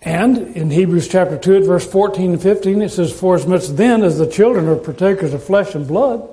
And 0.06 0.56
in 0.56 0.70
Hebrews 0.70 1.08
chapter 1.08 1.36
2 1.36 1.58
at 1.58 1.64
verse 1.64 1.86
14 1.86 2.34
and 2.34 2.42
15, 2.42 2.84
it 2.84 2.90
says, 2.90 3.12
For 3.12 3.34
as 3.34 3.48
much 3.48 3.68
then 3.70 4.04
as 4.04 4.20
the 4.20 4.30
children 4.30 4.68
are 4.68 4.76
partakers 4.76 5.34
of 5.34 5.44
flesh 5.44 5.74
and 5.74 5.88
blood, 5.88 6.30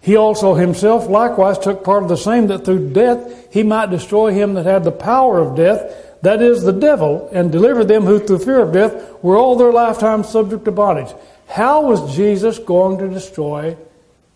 he 0.00 0.16
also 0.16 0.54
himself 0.54 1.06
likewise 1.06 1.58
took 1.58 1.84
part 1.84 2.02
of 2.02 2.08
the 2.08 2.16
same 2.16 2.46
that 2.46 2.64
through 2.64 2.90
death 2.94 3.52
he 3.52 3.62
might 3.62 3.90
destroy 3.90 4.32
him 4.32 4.54
that 4.54 4.64
had 4.64 4.82
the 4.82 4.92
power 4.92 5.40
of 5.40 5.56
death, 5.56 6.22
that 6.22 6.40
is 6.40 6.62
the 6.62 6.72
devil, 6.72 7.28
and 7.32 7.52
deliver 7.52 7.84
them 7.84 8.04
who 8.04 8.18
through 8.18 8.38
fear 8.38 8.62
of 8.62 8.72
death 8.72 9.22
were 9.22 9.36
all 9.36 9.56
their 9.56 9.72
lifetime 9.72 10.24
subject 10.24 10.64
to 10.64 10.72
bondage. 10.72 11.14
How 11.48 11.82
was 11.82 12.16
Jesus 12.16 12.58
going 12.58 12.98
to 12.98 13.08
destroy 13.08 13.76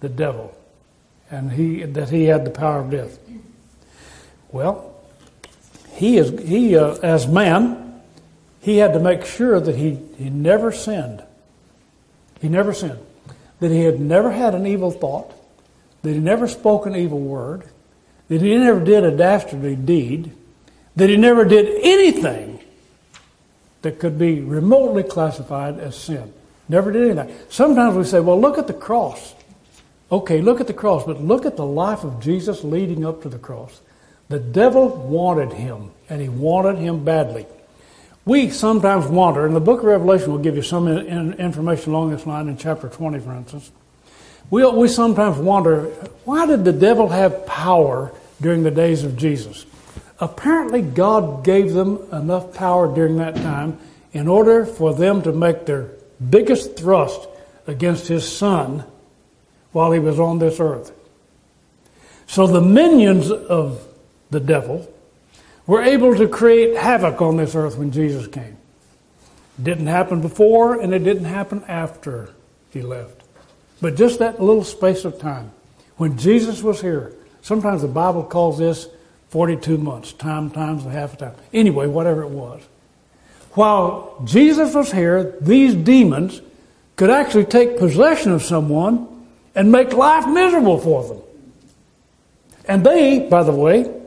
the 0.01 0.11
devil? 0.11 0.55
And 1.31 1.51
he, 1.51 1.85
that 1.85 2.11
he 2.11 2.25
had 2.25 2.45
the 2.45 2.51
power 2.51 2.81
of 2.81 2.91
death. 2.91 3.19
Well, 4.53 4.95
he 5.93 6.19
is, 6.19 6.39
he, 6.47 6.77
uh, 6.77 6.97
as 6.97 7.27
man, 7.27 7.90
he 8.61 8.77
had 8.77 8.93
to 8.93 9.01
make 9.01 9.25
sure 9.25 9.59
that 9.59 9.77
he, 9.77 9.99
he 10.19 10.31
never 10.31 10.71
sinned. 10.71 11.23
He 12.41 12.49
never 12.49 12.73
sinned. 12.75 13.01
That 13.61 13.71
he 13.71 13.81
had 13.81 14.01
never 14.01 14.31
had 14.31 14.55
an 14.55 14.67
evil 14.67 14.91
thought. 14.91 15.33
That 16.03 16.13
he 16.13 16.19
never 16.19 16.47
spoke 16.47 16.87
an 16.87 16.97
evil 16.97 17.21
word. 17.21 17.65
That 18.29 18.43
he 18.43 18.57
never 18.57 18.81
did 18.81 19.05
a 19.05 19.17
dastardly 19.17 19.77
deed. 19.77 20.33
That 20.97 21.09
he 21.09 21.17
never 21.17 21.45
did 21.45 21.81
anything 21.83 22.61
that 23.83 23.99
could 23.99 24.19
be 24.19 24.41
remotely 24.41 25.03
classified 25.03 25.79
as 25.79 25.97
sin. 25.97 26.33
Never 26.69 26.93
did 26.93 27.11
anything. 27.11 27.35
Sometimes 27.49 27.97
we 27.97 28.05
say, 28.05 28.21
well, 28.21 28.41
look 28.41 28.59
at 28.59 28.67
the 28.67 28.75
cross. 28.75 29.35
Okay, 30.13 30.41
look 30.41 30.61
at 30.61 30.67
the 30.67 30.75
cross, 30.75 31.05
but 31.05 31.21
look 31.21 31.47
at 31.47 31.57
the 31.57 31.65
life 31.65 32.05
of 32.05 32.21
Jesus 32.21 32.63
leading 32.63 33.05
up 33.07 33.23
to 33.23 33.29
the 33.29 33.39
cross. 33.39 33.81
The 34.29 34.39
devil 34.39 34.89
wanted 34.89 35.53
him, 35.53 35.91
and 36.09 36.21
he 36.21 36.29
wanted 36.29 36.79
him 36.79 37.05
badly. 37.05 37.47
We 38.31 38.51
sometimes 38.51 39.09
wonder, 39.09 39.45
and 39.45 39.57
the 39.57 39.61
book 39.61 39.81
of 39.81 39.87
Revelation 39.87 40.31
will 40.31 40.39
give 40.39 40.55
you 40.55 40.63
some 40.63 40.87
information 40.87 41.93
along 41.93 42.11
this 42.11 42.27
line 42.27 42.47
in 42.47 42.57
chapter 42.57 42.89
20, 42.89 43.19
for 43.19 43.35
instance. 43.35 43.73
We, 44.51 44.65
we 44.71 44.87
sometimes 44.87 45.37
wonder, 45.39 45.87
why 46.27 46.47
did 46.47 46.65
the 46.65 46.73
devil 46.73 47.09
have 47.09 47.45
power 47.45 48.13
during 48.41 48.63
the 48.63 48.71
days 48.71 49.03
of 49.03 49.17
Jesus? 49.17 49.67
Apparently, 50.21 50.81
God 50.81 51.43
gave 51.43 51.73
them 51.73 52.07
enough 52.13 52.55
power 52.55 52.95
during 52.95 53.17
that 53.17 53.35
time 53.35 53.81
in 54.13 54.29
order 54.29 54.65
for 54.65 54.95
them 54.95 55.23
to 55.23 55.33
make 55.33 55.67
their 55.67 55.89
biggest 56.31 56.77
thrust 56.77 57.27
against 57.67 58.07
his 58.07 58.31
son 58.31 58.85
while 59.73 59.91
he 59.91 59.99
was 59.99 60.21
on 60.21 60.39
this 60.39 60.61
earth. 60.61 60.93
So 62.29 62.47
the 62.47 62.61
minions 62.61 63.29
of 63.29 63.85
the 64.31 64.39
devil, 64.39 64.89
were 65.71 65.85
able 65.85 66.17
to 66.17 66.27
create 66.27 66.77
havoc 66.77 67.23
on 67.23 67.37
this 67.37 67.55
earth 67.55 67.79
when 67.79 67.93
Jesus 67.93 68.27
came. 68.27 68.57
It 69.57 69.63
didn't 69.63 69.87
happen 69.87 70.21
before 70.21 70.81
and 70.81 70.93
it 70.93 71.05
didn't 71.05 71.27
happen 71.27 71.63
after 71.69 72.31
he 72.71 72.83
left. 72.83 73.23
But 73.81 73.95
just 73.95 74.19
that 74.19 74.43
little 74.43 74.65
space 74.65 75.05
of 75.05 75.21
time, 75.21 75.53
when 75.97 76.19
Jesus 76.19 76.61
was 76.61 76.81
here, 76.81 77.15
sometimes 77.41 77.83
the 77.83 77.87
Bible 77.87 78.25
calls 78.25 78.59
this 78.59 78.89
42 79.29 79.79
months, 79.79 80.13
time 80.13 80.51
times 80.51 80.85
a 80.87 80.91
half 80.91 81.15
a 81.15 81.17
time. 81.19 81.35
Anyway, 81.53 81.87
whatever 81.87 82.23
it 82.23 82.31
was. 82.31 82.61
While 83.53 84.21
Jesus 84.25 84.75
was 84.75 84.91
here, 84.91 85.37
these 85.41 85.77
demons 85.77 86.43
could 86.97 87.11
actually 87.11 87.45
take 87.45 87.79
possession 87.79 88.33
of 88.33 88.43
someone 88.43 89.07
and 89.55 89.71
make 89.71 89.93
life 89.93 90.27
miserable 90.27 90.79
for 90.79 91.05
them. 91.07 91.23
And 92.65 92.83
they, 92.85 93.21
by 93.21 93.45
the 93.45 93.53
way, 93.53 94.00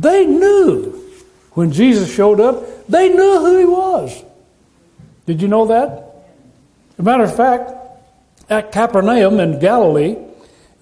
they 0.00 0.26
knew 0.26 0.92
when 1.52 1.72
Jesus 1.72 2.12
showed 2.14 2.38
up, 2.38 2.86
they 2.86 3.08
knew 3.08 3.38
who 3.38 3.58
he 3.58 3.64
was. 3.64 4.22
Did 5.24 5.40
you 5.40 5.48
know 5.48 5.66
that? 5.66 5.88
As 6.92 6.98
a 6.98 7.02
matter 7.02 7.24
of 7.24 7.34
fact, 7.34 7.72
at 8.50 8.72
Capernaum 8.72 9.40
in 9.40 9.58
Galilee, 9.58 10.16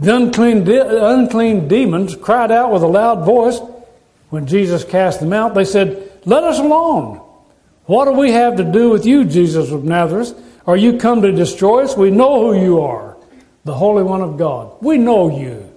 the 0.01 0.17
unclean, 0.17 0.65
de- 0.65 1.07
unclean 1.07 1.69
demons 1.69 2.17
cried 2.17 2.51
out 2.51 2.73
with 2.73 2.83
a 2.83 2.89
loud 2.89 3.25
voice 3.25 3.61
when 4.31 4.47
Jesus 4.47 4.83
cast 4.83 5.21
them 5.21 5.33
out. 5.33 5.55
They 5.55 5.65
said, 5.65 6.11
Let 6.25 6.43
us 6.43 6.59
alone. 6.59 7.21
What 7.87 8.07
do 8.07 8.13
we 8.13 8.33
have 8.33 8.57
to 8.57 8.65
do 8.65 8.91
with 8.91 9.07
you, 9.07 9.25
Jesus 9.25 9.71
of 9.71 9.85
Nazareth? 9.85 10.35
Are 10.67 10.77
you 10.77 10.99
come 10.99 11.23
to 11.23 11.31
destroy 11.31 11.85
us? 11.85 11.97
We 11.97 12.11
know 12.11 12.53
who 12.53 12.61
you 12.61 12.81
are, 12.81 13.17
the 13.65 13.75
Holy 13.75 14.03
One 14.03 14.23
of 14.23 14.37
God. 14.37 14.77
We 14.81 14.99
know 14.99 15.39
you. 15.39 15.71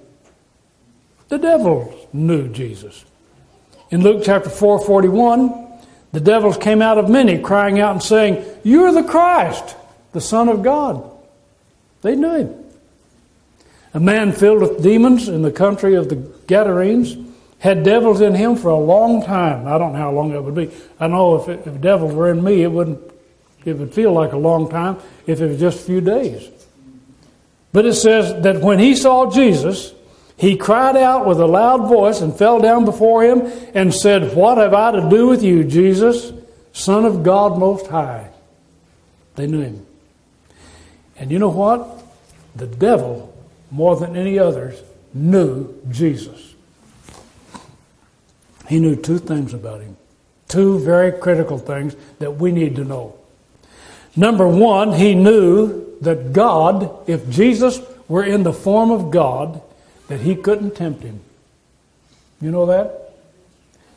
The 1.28 1.38
devils 1.38 2.08
knew 2.14 2.48
Jesus. 2.48 3.06
In 3.90 4.04
Luke 4.04 4.24
chapter 4.26 4.50
4 4.50 4.80
41, 4.86 5.68
the 6.12 6.20
devils 6.20 6.58
came 6.58 6.82
out 6.82 6.98
of 6.98 7.10
many, 7.10 7.40
crying 7.40 7.80
out 7.80 7.92
and 7.92 8.04
saying, 8.04 8.46
You're 8.64 8.92
the 8.92 9.04
Christ, 9.04 9.76
the 10.14 10.22
Son 10.22 10.50
of 10.50 10.64
God. 10.64 11.04
They 12.02 12.16
knew 12.16 12.36
him. 12.36 12.64
A 13.94 14.00
man 14.00 14.32
filled 14.32 14.62
with 14.62 14.84
demons 14.84 15.28
in 15.28 15.42
the 15.42 15.52
country 15.52 15.96
of 15.96 16.10
the 16.10 16.16
Gadarenes 16.16 17.18
had 17.60 17.84
devils 17.84 18.22
in 18.22 18.36
him 18.36 18.56
for 18.56 18.70
a 18.70 18.78
long 18.78 19.24
time. 19.24 19.68
I 19.68 19.78
don't 19.78 19.94
know 19.94 20.00
how 20.00 20.12
long 20.12 20.32
it 20.32 20.44
would 20.44 20.56
be. 20.56 20.70
I 21.00 21.08
know 21.08 21.36
if, 21.36 21.50
it, 21.50 21.66
if 21.66 21.82
devils 21.82 22.14
were 22.14 22.30
in 22.30 22.44
me, 22.44 22.64
it 22.64 22.72
wouldn't. 22.72 23.00
It 23.66 23.78
would 23.78 23.94
feel 23.94 24.14
like 24.14 24.32
a 24.32 24.38
long 24.38 24.70
time 24.70 24.98
if 25.26 25.42
it 25.42 25.48
was 25.48 25.60
just 25.60 25.82
a 25.82 25.84
few 25.84 26.00
days. 26.00 26.50
But 27.74 27.86
it 27.86 27.96
says 27.96 28.44
that 28.44 28.62
when 28.62 28.80
he 28.80 28.96
saw 28.96 29.30
Jesus, 29.30 29.94
he 30.38 30.56
cried 30.56 30.96
out 30.96 31.26
with 31.26 31.40
a 31.40 31.48
loud 31.48 31.88
voice 31.90 32.22
and 32.22 32.36
fell 32.36 32.60
down 32.60 32.86
before 32.86 33.24
him 33.24 33.52
and 33.74 33.94
said, 33.94 34.36
What 34.36 34.60
have 34.60 34.74
I 34.74 34.92
to 34.92 35.10
do 35.10 35.28
with 35.28 35.44
you, 35.44 35.64
Jesus, 35.64 36.32
Son 36.74 37.06
of 37.06 37.24
God 37.24 37.58
Most 37.58 37.88
High? 37.88 38.30
They 39.36 39.48
knew 39.48 39.62
him. 39.62 39.86
And 41.18 41.32
you 41.32 41.40
know 41.40 41.50
what? 41.50 42.04
The 42.56 42.68
devil, 42.68 43.36
more 43.72 43.96
than 43.96 44.16
any 44.16 44.38
others, 44.38 44.80
knew 45.12 45.74
Jesus. 45.90 46.54
He 48.68 48.80
knew 48.80 48.96
two 48.96 49.18
things 49.18 49.56
about 49.56 49.82
him. 49.82 49.98
Two 50.48 50.78
very 50.80 51.12
critical 51.12 51.58
things 51.58 51.96
that 52.20 52.38
we 52.38 52.52
need 52.52 52.76
to 52.76 52.84
know. 52.84 53.16
Number 54.16 54.48
one, 54.48 54.94
he 54.94 55.16
knew 55.16 55.98
that 56.02 56.32
God, 56.32 57.10
if 57.10 57.28
Jesus 57.30 57.82
were 58.08 58.24
in 58.24 58.44
the 58.44 58.54
form 58.54 58.92
of 58.92 59.10
God, 59.10 59.62
that 60.08 60.22
he 60.22 60.36
couldn't 60.36 60.76
tempt 60.76 61.04
him. 61.04 61.20
You 62.42 62.52
know 62.52 62.68
that? 62.68 63.14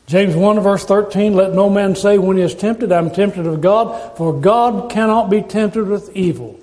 James 0.07 0.35
1 0.35 0.61
verse 0.61 0.85
13, 0.85 1.35
let 1.35 1.53
no 1.53 1.71
man 1.71 1.95
say 1.95 2.19
when 2.19 2.37
he 2.37 2.43
is 2.43 2.55
tempted, 2.55 2.91
I'm 2.91 3.11
tempted 3.11 3.47
of 3.47 3.61
God, 3.61 4.17
for 4.17 4.33
God 4.33 4.91
cannot 4.91 5.31
be 5.31 5.41
tempted 5.41 5.87
with 5.87 6.15
evil. 6.17 6.59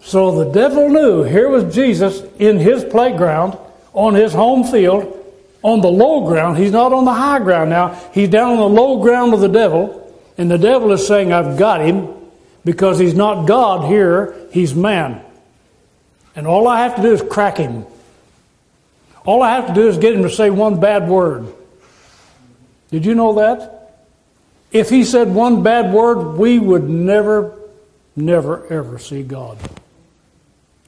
So 0.00 0.42
the 0.44 0.50
devil 0.50 0.88
knew 0.88 1.22
here 1.22 1.48
was 1.48 1.74
Jesus 1.74 2.22
in 2.38 2.58
his 2.58 2.84
playground, 2.84 3.56
on 3.92 4.14
his 4.14 4.32
home 4.32 4.64
field, 4.64 5.18
on 5.62 5.80
the 5.80 5.90
low 5.90 6.26
ground. 6.26 6.58
He's 6.58 6.72
not 6.72 6.92
on 6.92 7.04
the 7.04 7.12
high 7.12 7.38
ground 7.38 7.70
now. 7.70 7.94
He's 8.12 8.28
down 8.28 8.52
on 8.52 8.58
the 8.58 8.80
low 8.80 9.00
ground 9.00 9.32
of 9.32 9.40
the 9.40 9.48
devil. 9.48 9.98
And 10.36 10.50
the 10.50 10.58
devil 10.58 10.90
is 10.92 11.06
saying, 11.06 11.32
I've 11.32 11.58
got 11.58 11.80
him 11.82 12.08
because 12.64 12.98
he's 12.98 13.14
not 13.14 13.46
God 13.46 13.88
here, 13.88 14.34
he's 14.52 14.74
man. 14.74 15.22
And 16.34 16.46
all 16.46 16.66
I 16.66 16.80
have 16.80 16.96
to 16.96 17.02
do 17.02 17.12
is 17.12 17.22
crack 17.22 17.58
him. 17.58 17.84
All 19.24 19.42
I 19.42 19.54
have 19.54 19.68
to 19.68 19.74
do 19.74 19.88
is 19.88 19.98
get 19.98 20.14
him 20.14 20.22
to 20.22 20.30
say 20.30 20.50
one 20.50 20.80
bad 20.80 21.08
word. 21.08 21.52
Did 22.90 23.06
you 23.06 23.14
know 23.14 23.34
that? 23.34 24.02
If 24.72 24.90
he 24.90 25.04
said 25.04 25.34
one 25.34 25.62
bad 25.62 25.92
word, 25.92 26.36
we 26.38 26.58
would 26.58 26.88
never, 26.88 27.58
never, 28.16 28.66
ever 28.72 28.98
see 28.98 29.22
God. 29.22 29.58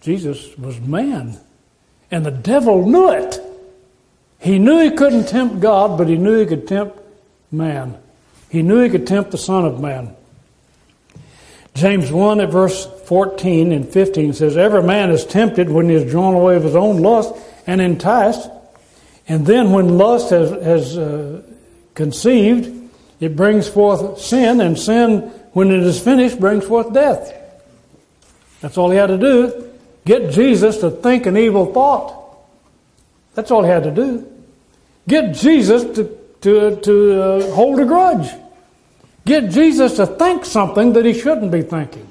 Jesus 0.01 0.57
was 0.59 0.81
man. 0.81 1.39
And 2.11 2.25
the 2.25 2.31
devil 2.31 2.87
knew 2.87 3.11
it. 3.11 3.41
He 4.41 4.59
knew 4.59 4.79
he 4.81 4.91
couldn't 4.91 5.29
tempt 5.29 5.61
God, 5.61 5.97
but 5.97 6.09
he 6.09 6.17
knew 6.17 6.39
he 6.39 6.47
could 6.47 6.69
tempt 6.69 6.99
man. 7.51 7.97
He 8.51 8.63
knew 8.63 8.81
he 8.81 8.91
could 8.91 9.07
tempt 9.07 9.31
the 9.31 9.39
Son 9.39 9.65
of 9.65 9.81
Man. 9.81 10.15
James 11.75 12.13
1 12.13 12.41
at 12.41 12.51
verse 12.51 12.87
14 13.07 13.73
and 13.73 13.89
15 13.89 14.35
says, 14.35 14.57
Every 14.57 14.83
man 14.83 15.11
is 15.11 15.25
tempted 15.25 15.69
when 15.69 15.89
he 15.89 15.97
is 15.97 16.11
drawn 16.11 16.35
away 16.35 16.57
of 16.57 16.63
his 16.63 16.77
own 16.77 17.03
lust 17.03 17.35
and 17.67 17.81
enticed. 17.81 18.49
And 19.29 19.47
then 19.47 19.73
when 19.73 19.97
lust 19.97 20.31
has, 20.31 20.51
has 20.63 20.99
uh, 20.99 21.43
conceived, 21.95 22.91
it 23.21 23.37
brings 23.37 23.69
forth 23.69 24.21
sin, 24.21 24.61
and 24.61 24.79
sin, 24.79 25.21
when 25.53 25.71
it 25.71 25.81
is 25.81 26.01
finished, 26.01 26.39
brings 26.39 26.65
forth 26.67 26.93
death. 26.93 27.33
That's 28.61 28.77
all 28.77 28.91
he 28.91 28.97
had 28.97 29.07
to 29.07 29.19
do. 29.19 29.71
Get 30.05 30.33
Jesus 30.33 30.79
to 30.79 30.91
think 30.91 31.27
an 31.27 31.37
evil 31.37 31.73
thought. 31.73 32.39
That's 33.35 33.51
all 33.51 33.63
he 33.63 33.71
had 33.71 33.85
to 33.85 33.91
do. 33.91 34.31
Get 35.09 35.35
Jesus 35.35 35.85
to, 35.97 36.19
to, 36.43 36.77
to 36.77 37.23
uh, 37.23 37.55
hold 37.55 37.81
a 37.81 37.85
grudge. 37.85 38.29
Get 39.25 39.51
Jesus 39.51 39.97
to 39.97 40.07
think 40.07 40.45
something 40.45 40.93
that 40.93 41.05
he 41.05 41.15
shouldn't 41.15 41.51
be 41.51 41.63
thinking. 41.63 42.11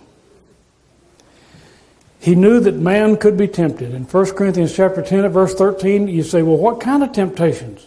He 2.24 2.36
knew 2.36 2.62
that 2.62 2.76
man 2.76 3.18
could 3.18 3.36
be 3.36 3.50
tempted. 3.50 3.94
In 3.94 4.06
1 4.06 4.26
Corinthians 4.32 4.74
chapter 4.74 5.02
10 5.02 5.26
at 5.26 5.32
verse 5.32 5.54
13, 5.56 6.08
you 6.08 6.24
say, 6.24 6.42
well, 6.42 6.56
what 6.56 6.80
kind 6.80 7.04
of 7.04 7.12
temptations? 7.12 7.86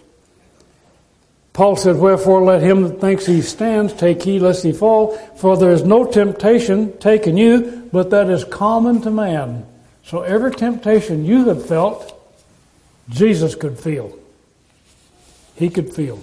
Paul 1.55 1.77
said, 1.77 1.97
Wherefore 1.97 2.43
let 2.43 2.61
him 2.61 2.83
that 2.83 3.01
thinks 3.01 3.25
he 3.25 3.41
stands 3.41 3.95
take 3.95 4.23
heed 4.23 4.43
lest 4.43 4.63
he 4.63 4.73
fall, 4.73 5.17
for 5.37 5.57
there 5.57 5.71
is 5.71 5.85
no 5.85 6.05
temptation 6.05 6.99
taken 6.99 7.39
you, 7.39 7.89
but 7.91 8.11
that 8.11 8.29
is 8.29 8.45
common 8.45 9.01
to 9.01 9.11
man. 9.11 9.65
So 10.05 10.21
every 10.21 10.51
temptation 10.51 11.25
you 11.25 11.49
have 11.49 11.65
felt, 11.65 12.13
Jesus 13.09 13.55
could 13.55 13.79
feel. 13.79 14.19
He 15.55 15.71
could 15.71 15.95
feel. 15.95 16.23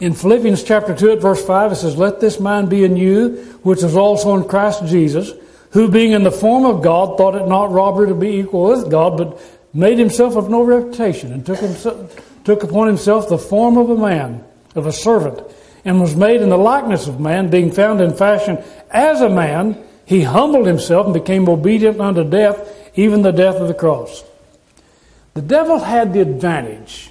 In 0.00 0.14
Philippians 0.14 0.62
chapter 0.62 0.96
2 0.96 1.10
at 1.10 1.20
verse 1.20 1.44
5, 1.44 1.72
it 1.72 1.76
says, 1.76 1.98
Let 1.98 2.20
this 2.20 2.40
mind 2.40 2.70
be 2.70 2.84
in 2.84 2.96
you, 2.96 3.58
which 3.64 3.82
is 3.82 3.96
also 3.96 4.34
in 4.34 4.48
Christ 4.48 4.86
Jesus, 4.86 5.32
who 5.70 5.90
being 5.90 6.12
in 6.12 6.24
the 6.24 6.32
form 6.32 6.64
of 6.64 6.82
God, 6.82 7.16
thought 7.16 7.34
it 7.34 7.46
not 7.46 7.70
robbery 7.70 8.08
to 8.08 8.14
be 8.14 8.38
equal 8.38 8.64
with 8.64 8.90
God, 8.90 9.16
but 9.16 9.40
made 9.72 9.98
himself 9.98 10.36
of 10.36 10.50
no 10.50 10.62
reputation, 10.62 11.32
and 11.32 11.46
took, 11.46 11.58
himself, 11.58 12.44
took 12.44 12.62
upon 12.62 12.88
himself 12.88 13.28
the 13.28 13.38
form 13.38 13.76
of 13.76 13.90
a 13.90 13.96
man, 13.96 14.44
of 14.74 14.86
a 14.86 14.92
servant, 14.92 15.40
and 15.84 16.00
was 16.00 16.16
made 16.16 16.40
in 16.40 16.48
the 16.48 16.58
likeness 16.58 17.06
of 17.06 17.20
man, 17.20 17.50
being 17.50 17.70
found 17.70 18.00
in 18.00 18.14
fashion 18.14 18.58
as 18.90 19.20
a 19.20 19.28
man, 19.28 19.82
he 20.04 20.22
humbled 20.22 20.66
himself 20.66 21.06
and 21.06 21.14
became 21.14 21.48
obedient 21.48 22.00
unto 22.00 22.28
death, 22.28 22.90
even 22.96 23.22
the 23.22 23.30
death 23.30 23.56
of 23.56 23.68
the 23.68 23.74
cross. 23.74 24.24
The 25.34 25.42
devil 25.42 25.78
had 25.78 26.12
the 26.12 26.20
advantage 26.20 27.10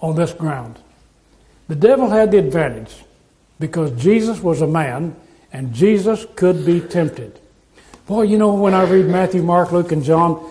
on 0.00 0.14
this 0.14 0.32
ground. 0.32 0.78
The 1.66 1.74
devil 1.74 2.08
had 2.08 2.30
the 2.30 2.38
advantage 2.38 2.94
because 3.58 3.90
Jesus 4.00 4.40
was 4.40 4.60
a 4.60 4.66
man 4.66 5.16
and 5.52 5.74
Jesus 5.74 6.24
could 6.36 6.64
be 6.64 6.80
tempted. 6.80 7.39
Boy, 8.10 8.22
you 8.22 8.38
know, 8.38 8.52
when 8.54 8.74
I 8.74 8.82
read 8.90 9.06
Matthew, 9.06 9.40
Mark, 9.40 9.70
Luke, 9.70 9.92
and 9.92 10.02
John, 10.02 10.44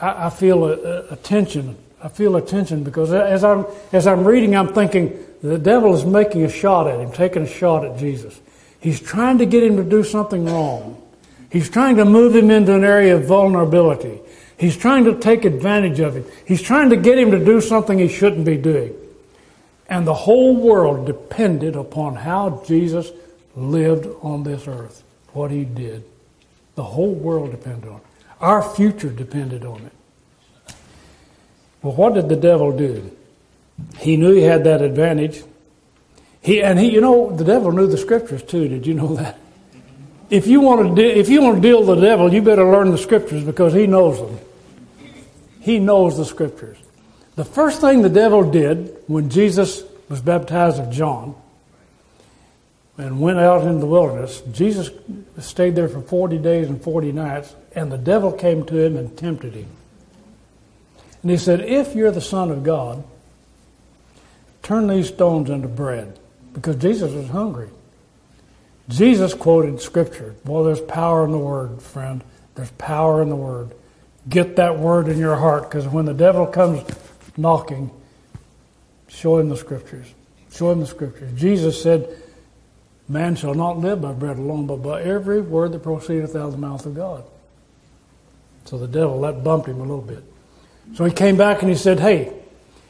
I, 0.00 0.28
I 0.28 0.30
feel 0.30 0.64
a, 0.64 1.08
a, 1.10 1.16
tension. 1.16 1.76
I 2.02 2.08
feel 2.08 2.36
a 2.36 2.40
tension 2.40 2.84
because 2.84 3.12
as 3.12 3.44
I'm, 3.44 3.66
as 3.92 4.06
I'm 4.06 4.26
reading, 4.26 4.56
I'm 4.56 4.72
thinking 4.72 5.22
the 5.42 5.58
devil 5.58 5.94
is 5.94 6.06
making 6.06 6.44
a 6.44 6.48
shot 6.48 6.86
at 6.86 6.98
him, 6.98 7.12
taking 7.12 7.42
a 7.42 7.46
shot 7.46 7.84
at 7.84 7.98
Jesus. 7.98 8.40
He's 8.80 8.98
trying 8.98 9.36
to 9.36 9.44
get 9.44 9.62
him 9.62 9.76
to 9.76 9.84
do 9.84 10.02
something 10.04 10.46
wrong. 10.46 10.96
He's 11.52 11.68
trying 11.68 11.96
to 11.96 12.06
move 12.06 12.34
him 12.34 12.50
into 12.50 12.74
an 12.74 12.82
area 12.82 13.14
of 13.14 13.26
vulnerability. 13.26 14.18
He's 14.56 14.74
trying 14.74 15.04
to 15.04 15.20
take 15.20 15.44
advantage 15.44 16.00
of 16.00 16.16
him. 16.16 16.24
He's 16.46 16.62
trying 16.62 16.88
to 16.88 16.96
get 16.96 17.18
him 17.18 17.30
to 17.32 17.44
do 17.44 17.60
something 17.60 17.98
he 17.98 18.08
shouldn't 18.08 18.46
be 18.46 18.56
doing. 18.56 18.94
And 19.86 20.06
the 20.06 20.14
whole 20.14 20.56
world 20.56 21.04
depended 21.04 21.76
upon 21.76 22.14
how 22.14 22.64
Jesus 22.66 23.10
lived 23.54 24.06
on 24.22 24.44
this 24.44 24.66
earth, 24.66 25.04
what 25.34 25.50
he 25.50 25.66
did. 25.66 26.02
The 26.76 26.84
whole 26.84 27.12
world 27.12 27.50
depended 27.50 27.88
on 27.88 27.96
it. 27.96 28.02
Our 28.40 28.62
future 28.62 29.10
depended 29.10 29.64
on 29.64 29.80
it. 29.82 30.74
Well, 31.82 31.94
what 31.94 32.14
did 32.14 32.28
the 32.28 32.36
devil 32.36 32.76
do? 32.76 33.10
He 33.98 34.16
knew 34.16 34.32
he 34.32 34.42
had 34.42 34.64
that 34.64 34.82
advantage. 34.82 35.42
He 36.40 36.62
and 36.62 36.78
he, 36.78 36.90
you 36.90 37.00
know, 37.00 37.34
the 37.34 37.44
devil 37.44 37.72
knew 37.72 37.86
the 37.86 37.96
scriptures 37.96 38.42
too. 38.42 38.68
Did 38.68 38.86
you 38.86 38.94
know 38.94 39.16
that? 39.16 39.38
If 40.28 40.46
you 40.46 40.60
want 40.60 40.96
to, 40.96 41.02
de- 41.02 41.18
if 41.18 41.28
you 41.28 41.42
want 41.42 41.56
to 41.56 41.62
deal 41.62 41.84
with 41.84 41.98
the 41.98 42.06
devil, 42.06 42.32
you 42.32 42.42
better 42.42 42.64
learn 42.64 42.90
the 42.90 42.98
scriptures 42.98 43.44
because 43.44 43.72
he 43.72 43.86
knows 43.86 44.18
them. 44.18 44.38
He 45.60 45.78
knows 45.78 46.16
the 46.16 46.24
scriptures. 46.24 46.76
The 47.36 47.44
first 47.44 47.80
thing 47.80 48.02
the 48.02 48.08
devil 48.08 48.48
did 48.50 48.96
when 49.06 49.30
Jesus 49.30 49.82
was 50.08 50.20
baptized 50.20 50.78
of 50.80 50.90
John 50.90 51.34
and 52.98 53.20
went 53.20 53.38
out 53.38 53.62
into 53.62 53.80
the 53.80 53.86
wilderness, 53.86 54.42
Jesus 54.52 54.90
stayed 55.38 55.74
there 55.74 55.88
for 55.88 56.00
40 56.00 56.38
days 56.38 56.68
and 56.68 56.82
40 56.82 57.12
nights, 57.12 57.54
and 57.74 57.92
the 57.92 57.98
devil 57.98 58.32
came 58.32 58.64
to 58.66 58.78
him 58.78 58.96
and 58.96 59.16
tempted 59.16 59.54
him. 59.54 59.68
And 61.22 61.30
he 61.30 61.36
said, 61.36 61.60
If 61.60 61.94
you're 61.94 62.10
the 62.10 62.20
Son 62.20 62.50
of 62.50 62.62
God, 62.62 63.04
turn 64.62 64.86
these 64.86 65.08
stones 65.08 65.50
into 65.50 65.68
bread. 65.68 66.18
Because 66.52 66.76
Jesus 66.76 67.12
was 67.12 67.28
hungry. 67.28 67.68
Jesus 68.88 69.34
quoted 69.34 69.80
Scripture. 69.80 70.36
Well, 70.44 70.64
there's 70.64 70.80
power 70.80 71.24
in 71.24 71.32
the 71.32 71.38
Word, 71.38 71.82
friend. 71.82 72.24
There's 72.54 72.70
power 72.72 73.20
in 73.20 73.28
the 73.28 73.36
Word. 73.36 73.72
Get 74.28 74.56
that 74.56 74.78
Word 74.78 75.08
in 75.08 75.18
your 75.18 75.36
heart, 75.36 75.64
because 75.64 75.86
when 75.86 76.06
the 76.06 76.14
devil 76.14 76.46
comes 76.46 76.82
knocking, 77.36 77.90
show 79.08 79.38
him 79.38 79.50
the 79.50 79.56
Scriptures. 79.56 80.06
Show 80.50 80.70
him 80.70 80.80
the 80.80 80.86
Scriptures. 80.86 81.30
Jesus 81.38 81.82
said, 81.82 82.08
Man 83.08 83.36
shall 83.36 83.54
not 83.54 83.78
live 83.78 84.02
by 84.02 84.12
bread 84.12 84.38
alone, 84.38 84.66
but 84.66 84.76
by 84.76 85.02
every 85.02 85.40
word 85.40 85.72
that 85.72 85.82
proceedeth 85.82 86.34
out 86.34 86.46
of 86.46 86.52
the 86.52 86.58
mouth 86.58 86.84
of 86.86 86.94
God. 86.94 87.24
So 88.64 88.78
the 88.78 88.88
devil, 88.88 89.20
that 89.20 89.44
bumped 89.44 89.68
him 89.68 89.76
a 89.76 89.82
little 89.82 90.00
bit. 90.00 90.24
So 90.94 91.04
he 91.04 91.12
came 91.12 91.36
back 91.36 91.62
and 91.62 91.70
he 91.70 91.76
said, 91.76 92.00
Hey, 92.00 92.32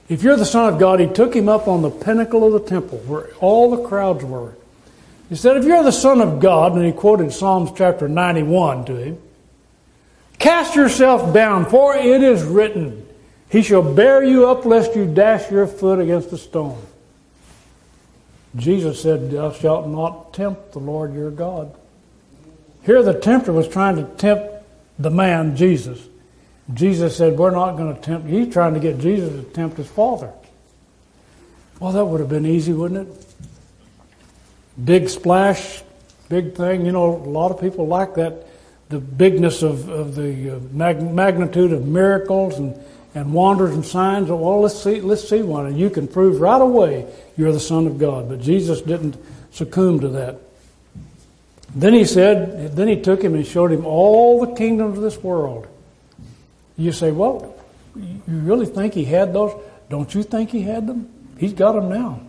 if 0.09 0.22
you're 0.22 0.37
the 0.37 0.46
Son 0.46 0.72
of 0.72 0.81
God, 0.81 1.00
he 1.00 1.07
took 1.07 1.35
him 1.35 1.48
up 1.48 1.68
on 1.68 1.83
the 1.83 1.90
pinnacle 1.90 2.46
of 2.46 2.52
the 2.52 2.68
temple 2.68 2.98
where 3.00 3.35
all 3.40 3.70
the 3.70 3.88
crowds 3.88 4.24
were. 4.24 4.55
He 5.29 5.35
said, 5.35 5.57
If 5.57 5.64
you're 5.64 5.83
the 5.83 5.90
Son 5.90 6.20
of 6.20 6.40
God, 6.40 6.72
and 6.72 6.85
he 6.85 6.92
quoted 6.92 7.33
Psalms 7.33 7.70
chapter 7.76 8.09
91 8.09 8.87
to 8.87 8.96
him, 8.96 9.18
cast 10.38 10.76
yourself 10.76 11.35
down, 11.35 11.66
for 11.66 11.94
it 11.96 12.22
is 12.22 12.42
written, 12.42 13.07
He 13.50 13.62
shall 13.62 13.83
bear 13.83 14.24
you 14.24 14.46
up 14.46 14.64
lest 14.64 14.94
you 14.94 15.12
dash 15.12 15.50
your 15.50 15.66
foot 15.66 15.98
against 15.98 16.33
a 16.33 16.38
stone. 16.38 16.81
Jesus 18.57 19.01
said, 19.03 19.31
Thou 19.31 19.53
shalt 19.53 19.87
not 19.87 20.35
tempt 20.35 20.73
the 20.73 20.79
Lord 20.79 21.14
your 21.14 21.31
God. 21.31 21.75
Here 22.85 23.03
the 23.03 23.19
tempter 23.19 23.53
was 23.53 23.69
trying 23.69 23.97
to 23.97 24.05
tempt 24.16 24.45
the 24.99 25.11
man, 25.11 25.57
Jesus. 25.57 26.01
Jesus 26.73 27.16
said, 27.16 27.37
We're 27.38 27.51
not 27.51 27.77
going 27.77 27.95
to 27.95 28.01
tempt. 28.01 28.29
He's 28.29 28.53
trying 28.53 28.75
to 28.75 28.81
get 28.81 28.99
Jesus 28.99 29.31
to 29.31 29.51
tempt 29.51 29.77
his 29.77 29.88
father. 29.88 30.33
Well, 31.81 31.92
that 31.92 32.05
would 32.05 32.21
have 32.21 32.29
been 32.31 32.47
easy, 32.47 32.73
wouldn't 32.73 33.09
it? 33.09 33.27
Big 34.83 35.09
splash, 35.09 35.83
big 36.29 36.55
thing. 36.55 36.87
You 36.87 36.92
know, 36.92 37.16
a 37.16 37.29
lot 37.29 37.51
of 37.51 37.61
people 37.61 37.87
like 37.87 38.14
that, 38.14 38.47
the 38.88 38.99
bigness 38.99 39.62
of, 39.62 39.88
of 39.88 40.14
the 40.14 40.57
uh, 40.57 40.59
mag- 40.73 41.03
magnitude 41.03 41.73
of 41.73 41.87
miracles 41.87 42.59
and 42.59 42.81
and 43.16 43.33
wonders 43.33 43.74
and 43.74 43.85
signs. 43.85 44.31
Oh, 44.31 44.37
Well, 44.37 44.61
let's 44.61 44.81
see, 44.81 45.00
let's 45.00 45.26
see 45.26 45.40
one, 45.40 45.64
and 45.64 45.79
you 45.79 45.88
can 45.88 46.07
prove 46.07 46.38
right 46.38 46.61
away 46.61 47.07
you're 47.37 47.50
the 47.50 47.59
Son 47.59 47.87
of 47.87 47.98
God. 47.98 48.29
But 48.29 48.42
Jesus 48.42 48.83
didn't 48.83 49.16
succumb 49.50 50.00
to 50.00 50.09
that. 50.09 50.38
Then 51.74 51.94
he 51.94 52.05
said, 52.05 52.76
then 52.76 52.88
he 52.88 53.00
took 53.00 53.22
him 53.22 53.35
and 53.35 53.46
showed 53.46 53.72
him 53.72 53.87
all 53.87 54.44
the 54.44 54.55
kingdoms 54.55 54.98
of 54.98 55.02
this 55.02 55.16
world. 55.16 55.66
You 56.76 56.92
say, 56.92 57.11
well, 57.11 57.55
you 57.96 58.20
really 58.26 58.66
think 58.66 58.92
he 58.92 59.05
had 59.05 59.33
those? 59.33 59.52
Don't 59.88 60.14
you 60.14 60.22
think 60.22 60.50
he 60.50 60.61
had 60.61 60.87
them? 60.87 61.09
He's 61.38 61.55
got 61.55 61.72
them 61.72 61.88
now. 61.88 62.20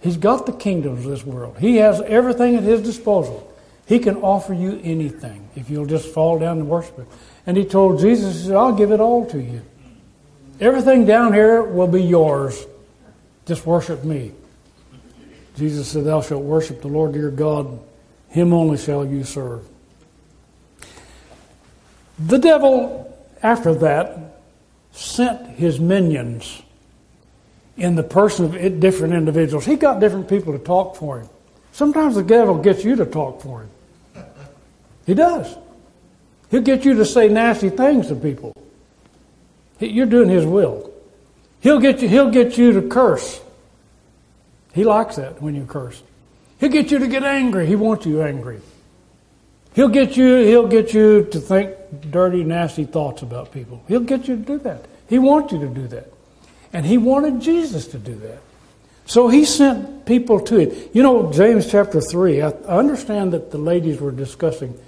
He's 0.00 0.16
got 0.16 0.46
the 0.46 0.52
kingdoms 0.52 1.04
of 1.04 1.10
this 1.10 1.24
world. 1.24 1.58
He 1.58 1.76
has 1.76 2.00
everything 2.00 2.56
at 2.56 2.62
his 2.62 2.80
disposal. 2.80 3.52
He 3.86 3.98
can 3.98 4.16
offer 4.16 4.54
you 4.54 4.80
anything 4.82 5.50
if 5.54 5.68
you'll 5.68 5.86
just 5.86 6.08
fall 6.08 6.38
down 6.38 6.58
and 6.58 6.68
worship 6.68 6.96
him. 6.96 7.06
And 7.46 7.58
he 7.58 7.66
told 7.66 8.00
Jesus, 8.00 8.40
he 8.40 8.46
said, 8.46 8.56
I'll 8.56 8.74
give 8.74 8.90
it 8.90 9.00
all 9.00 9.26
to 9.26 9.38
you. 9.38 9.60
Everything 10.62 11.04
down 11.06 11.32
here 11.32 11.64
will 11.64 11.88
be 11.88 12.00
yours. 12.00 12.66
Just 13.46 13.66
worship 13.66 14.04
me. 14.04 14.30
Jesus 15.56 15.88
said, 15.88 16.04
Thou 16.04 16.20
shalt 16.20 16.44
worship 16.44 16.82
the 16.82 16.88
Lord 16.88 17.16
your 17.16 17.32
God, 17.32 17.80
him 18.28 18.52
only 18.52 18.78
shall 18.78 19.04
you 19.04 19.24
serve. 19.24 19.66
The 22.20 22.38
devil, 22.38 23.12
after 23.42 23.74
that, 23.74 24.38
sent 24.92 25.48
his 25.48 25.80
minions 25.80 26.62
in 27.76 27.96
the 27.96 28.04
person 28.04 28.44
of 28.44 28.80
different 28.80 29.14
individuals. 29.14 29.66
He 29.66 29.74
got 29.74 29.98
different 29.98 30.28
people 30.28 30.52
to 30.52 30.60
talk 30.60 30.94
for 30.94 31.18
him. 31.18 31.28
Sometimes 31.72 32.14
the 32.14 32.22
devil 32.22 32.56
gets 32.56 32.84
you 32.84 32.94
to 32.94 33.04
talk 33.04 33.42
for 33.42 33.62
him. 33.62 34.24
He 35.06 35.14
does. 35.14 35.56
He'll 36.52 36.62
get 36.62 36.84
you 36.84 36.94
to 36.94 37.04
say 37.04 37.28
nasty 37.28 37.68
things 37.68 38.06
to 38.06 38.14
people. 38.14 38.54
You're 39.90 40.06
doing 40.06 40.28
His 40.28 40.46
will. 40.46 40.90
He'll 41.60 41.80
get 41.80 42.02
you, 42.02 42.08
he'll 42.08 42.30
get 42.30 42.58
you 42.58 42.72
to 42.72 42.88
curse. 42.88 43.40
He 44.72 44.84
likes 44.84 45.16
that 45.16 45.40
when 45.40 45.54
you 45.54 45.64
curse. 45.64 46.02
He'll 46.58 46.70
get 46.70 46.90
you 46.90 46.98
to 46.98 47.06
get 47.06 47.22
angry. 47.22 47.66
He 47.66 47.76
wants 47.76 48.06
you 48.06 48.22
angry. 48.22 48.60
He'll 49.74 49.88
get 49.88 50.16
you, 50.16 50.36
he'll 50.44 50.66
get 50.66 50.92
you 50.92 51.24
to 51.30 51.40
think 51.40 51.74
dirty, 52.10 52.44
nasty 52.44 52.84
thoughts 52.84 53.22
about 53.22 53.52
people. 53.52 53.82
He'll 53.88 54.00
get 54.00 54.28
you 54.28 54.36
to 54.36 54.42
do 54.42 54.58
that. 54.58 54.86
He 55.08 55.18
wants 55.18 55.52
you 55.52 55.60
to 55.60 55.68
do 55.68 55.86
that. 55.88 56.12
And 56.72 56.84
he 56.84 56.98
wanted 56.98 57.40
Jesus 57.40 57.86
to 57.88 57.98
do 57.98 58.14
that. 58.16 58.40
So 59.06 59.28
he 59.28 59.44
sent 59.44 60.06
people 60.06 60.40
to 60.40 60.56
him. 60.58 60.88
You 60.92 61.02
know, 61.02 61.32
James 61.32 61.70
chapter 61.70 62.00
3, 62.00 62.42
I 62.42 62.48
understand 62.48 63.32
that 63.32 63.50
the 63.50 63.58
ladies 63.58 64.00
were 64.00 64.12
discussing 64.12 64.78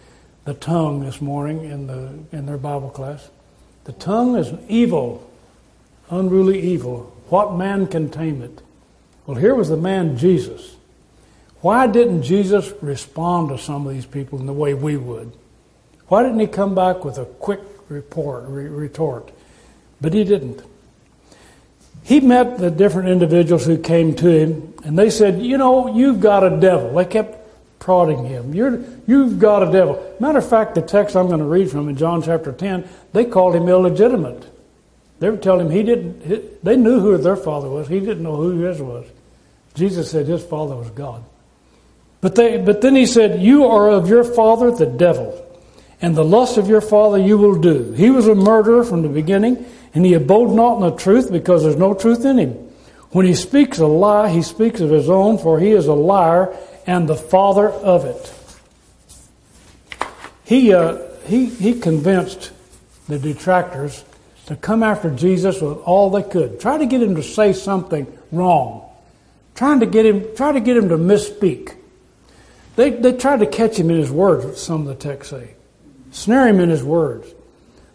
the 0.44 0.54
tongue 0.54 1.00
this 1.00 1.20
morning 1.20 1.64
in, 1.64 1.87
the, 1.87 2.18
in 2.37 2.46
their 2.46 2.59
Bible 2.59 2.90
class. 2.90 3.28
The 3.84 3.92
tongue 3.92 4.36
is 4.36 4.48
an 4.48 4.64
evil, 4.68 5.30
unruly 6.10 6.60
evil. 6.60 7.14
What 7.28 7.54
man 7.54 7.86
can 7.86 8.10
tame 8.10 8.42
it? 8.42 8.62
Well, 9.26 9.36
here 9.36 9.54
was 9.54 9.68
the 9.68 9.76
man 9.76 10.16
Jesus. 10.16 10.76
Why 11.60 11.86
didn't 11.86 12.22
Jesus 12.22 12.72
respond 12.82 13.48
to 13.48 13.58
some 13.58 13.86
of 13.86 13.94
these 13.94 14.06
people 14.06 14.38
in 14.38 14.46
the 14.46 14.52
way 14.52 14.74
we 14.74 14.96
would? 14.96 15.32
Why 16.08 16.22
didn't 16.22 16.40
he 16.40 16.46
come 16.46 16.74
back 16.74 17.04
with 17.04 17.16
a 17.16 17.24
quick 17.24 17.60
report, 17.88 18.44
re- 18.46 18.68
retort? 18.68 19.30
But 20.00 20.12
he 20.12 20.24
didn't. 20.24 20.62
He 22.02 22.20
met 22.20 22.58
the 22.58 22.70
different 22.70 23.08
individuals 23.08 23.64
who 23.64 23.78
came 23.78 24.14
to 24.16 24.28
him, 24.28 24.74
and 24.84 24.98
they 24.98 25.08
said, 25.08 25.40
You 25.40 25.56
know, 25.56 25.94
you've 25.94 26.20
got 26.20 26.44
a 26.44 26.60
devil. 26.60 26.94
They 26.94 27.06
kept 27.06 27.43
prodding 27.84 28.24
him. 28.24 28.54
You're, 28.54 28.82
you've 29.06 29.38
got 29.38 29.62
a 29.62 29.70
devil. 29.70 30.16
Matter 30.18 30.38
of 30.38 30.48
fact, 30.48 30.74
the 30.74 30.80
text 30.80 31.14
I'm 31.14 31.26
going 31.26 31.40
to 31.40 31.44
read 31.44 31.70
from 31.70 31.90
in 31.90 31.96
John 31.98 32.22
chapter 32.22 32.50
10, 32.50 32.88
they 33.12 33.26
called 33.26 33.54
him 33.54 33.68
illegitimate. 33.68 34.42
They 35.20 35.28
were 35.28 35.36
telling 35.36 35.66
him 35.66 35.72
he 35.72 35.82
didn't, 35.82 36.64
they 36.64 36.76
knew 36.76 36.98
who 36.98 37.18
their 37.18 37.36
father 37.36 37.68
was. 37.68 37.86
He 37.86 38.00
didn't 38.00 38.22
know 38.22 38.36
who 38.36 38.58
his 38.60 38.80
was. 38.80 39.06
Jesus 39.74 40.10
said 40.10 40.26
his 40.26 40.42
father 40.42 40.74
was 40.74 40.88
God. 40.90 41.22
But, 42.22 42.36
they, 42.36 42.56
but 42.56 42.80
then 42.80 42.96
he 42.96 43.04
said, 43.04 43.42
You 43.42 43.66
are 43.66 43.90
of 43.90 44.08
your 44.08 44.24
father, 44.24 44.70
the 44.70 44.86
devil, 44.86 45.46
and 46.00 46.16
the 46.16 46.24
lust 46.24 46.56
of 46.56 46.66
your 46.66 46.80
father 46.80 47.18
you 47.18 47.36
will 47.36 47.60
do. 47.60 47.92
He 47.92 48.08
was 48.08 48.26
a 48.26 48.34
murderer 48.34 48.82
from 48.82 49.02
the 49.02 49.10
beginning, 49.10 49.66
and 49.92 50.06
he 50.06 50.14
abode 50.14 50.56
not 50.56 50.76
in 50.76 50.80
the 50.88 50.96
truth 50.96 51.30
because 51.30 51.62
there's 51.62 51.76
no 51.76 51.92
truth 51.92 52.24
in 52.24 52.38
him. 52.38 52.52
When 53.10 53.26
he 53.26 53.34
speaks 53.34 53.76
a 53.78 53.86
lie, 53.86 54.30
he 54.30 54.40
speaks 54.40 54.80
of 54.80 54.88
his 54.88 55.10
own, 55.10 55.36
for 55.36 55.60
he 55.60 55.72
is 55.72 55.86
a 55.86 55.92
liar 55.92 56.56
and 56.86 57.08
the 57.08 57.16
father 57.16 57.68
of 57.68 58.04
it. 58.04 58.34
He, 60.44 60.74
uh, 60.74 60.98
he, 61.26 61.46
he 61.46 61.80
convinced 61.80 62.52
the 63.08 63.18
detractors 63.18 64.04
to 64.46 64.56
come 64.56 64.82
after 64.82 65.10
Jesus 65.10 65.60
with 65.60 65.78
all 65.78 66.10
they 66.10 66.22
could. 66.22 66.60
Try 66.60 66.78
to 66.78 66.86
get 66.86 67.02
him 67.02 67.16
to 67.16 67.22
say 67.22 67.52
something 67.52 68.06
wrong. 68.30 68.88
Trying 69.54 69.80
to 69.80 69.86
get 69.86 70.04
him, 70.04 70.24
try 70.36 70.52
to 70.52 70.60
get 70.60 70.76
him 70.76 70.88
to 70.90 70.98
misspeak. 70.98 71.76
They, 72.76 72.90
they 72.90 73.12
tried 73.12 73.40
to 73.40 73.46
catch 73.46 73.76
him 73.76 73.90
in 73.90 73.98
his 73.98 74.10
words, 74.10 74.60
some 74.60 74.82
of 74.82 74.86
the 74.88 74.94
texts 74.94 75.30
say. 75.30 75.54
Snare 76.10 76.48
him 76.48 76.60
in 76.60 76.68
his 76.68 76.82
words. 76.82 77.32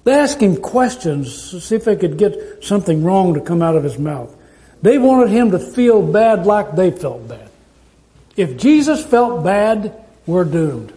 They 0.06 0.14
asked 0.14 0.42
him 0.42 0.58
questions 0.58 1.52
to 1.52 1.62
see 1.62 1.76
if 1.76 1.86
they 1.86 1.96
could 1.96 2.18
get 2.18 2.64
something 2.64 3.04
wrong 3.04 3.34
to 3.34 3.42
come 3.42 3.62
out 3.62 3.76
of 3.76 3.84
his 3.84 4.00
mouth. 4.00 4.36
They 4.82 4.98
wanted 4.98 5.30
him 5.30 5.52
to 5.52 5.60
feel 5.60 6.02
bad 6.02 6.46
like 6.46 6.76
they 6.76 6.92
felt 6.92 7.28
bad. 7.28 7.49
If 8.40 8.56
Jesus 8.56 9.06
felt 9.06 9.44
bad, 9.44 9.94
we're 10.26 10.46
doomed. 10.46 10.94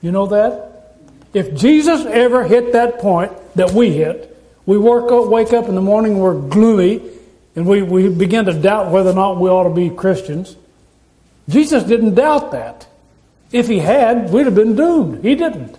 You 0.00 0.12
know 0.12 0.28
that? 0.28 0.96
If 1.34 1.54
Jesus 1.54 2.06
ever 2.06 2.42
hit 2.42 2.72
that 2.72 3.00
point 3.00 3.32
that 3.56 3.72
we 3.72 3.90
hit, 3.90 4.34
we 4.64 4.78
up, 4.78 5.28
wake 5.28 5.52
up 5.52 5.68
in 5.68 5.74
the 5.74 5.82
morning, 5.82 6.18
we're 6.18 6.40
gloomy, 6.40 7.02
and 7.54 7.66
we, 7.66 7.82
we 7.82 8.08
begin 8.08 8.46
to 8.46 8.54
doubt 8.54 8.90
whether 8.90 9.10
or 9.10 9.14
not 9.14 9.38
we 9.38 9.50
ought 9.50 9.64
to 9.64 9.74
be 9.74 9.90
Christians. 9.90 10.56
Jesus 11.50 11.84
didn't 11.84 12.14
doubt 12.14 12.52
that. 12.52 12.86
If 13.52 13.68
he 13.68 13.78
had, 13.78 14.30
we'd 14.30 14.46
have 14.46 14.54
been 14.54 14.74
doomed. 14.74 15.22
He 15.22 15.34
didn't. 15.34 15.76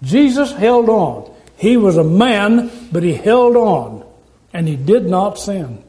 Jesus 0.00 0.52
held 0.52 0.90
on. 0.90 1.34
He 1.56 1.76
was 1.76 1.96
a 1.96 2.04
man, 2.04 2.70
but 2.92 3.02
he 3.02 3.14
held 3.14 3.56
on, 3.56 4.06
and 4.52 4.68
he 4.68 4.76
did 4.76 5.06
not 5.06 5.40
sin. 5.40 5.82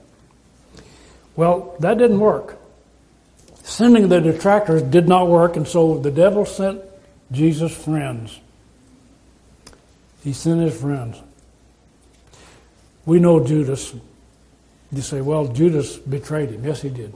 Well, 1.36 1.75
that 1.79 1.99
didn't 1.99 2.19
work. 2.19 2.58
Sending 3.63 4.10
the 4.10 4.19
detractors 4.19 4.82
did 4.82 5.08
not 5.08 5.30
work, 5.30 5.56
and 5.56 5.67
so 5.67 5.97
the 5.97 6.12
devil 6.12 6.45
sent 6.45 6.82
Jesus' 7.32 7.76
friends. 7.76 8.39
He 10.23 10.34
sent 10.34 10.62
his 10.62 10.80
friends. 10.80 11.19
We 13.06 13.19
know 13.19 13.43
Judas. 13.43 13.95
You 14.91 15.02
say, 15.02 15.21
well, 15.21 15.47
Judas 15.47 15.97
betrayed 15.97 16.52
him. 16.52 16.65
Yes, 16.65 16.82
he 16.82 16.89
did. 16.89 17.13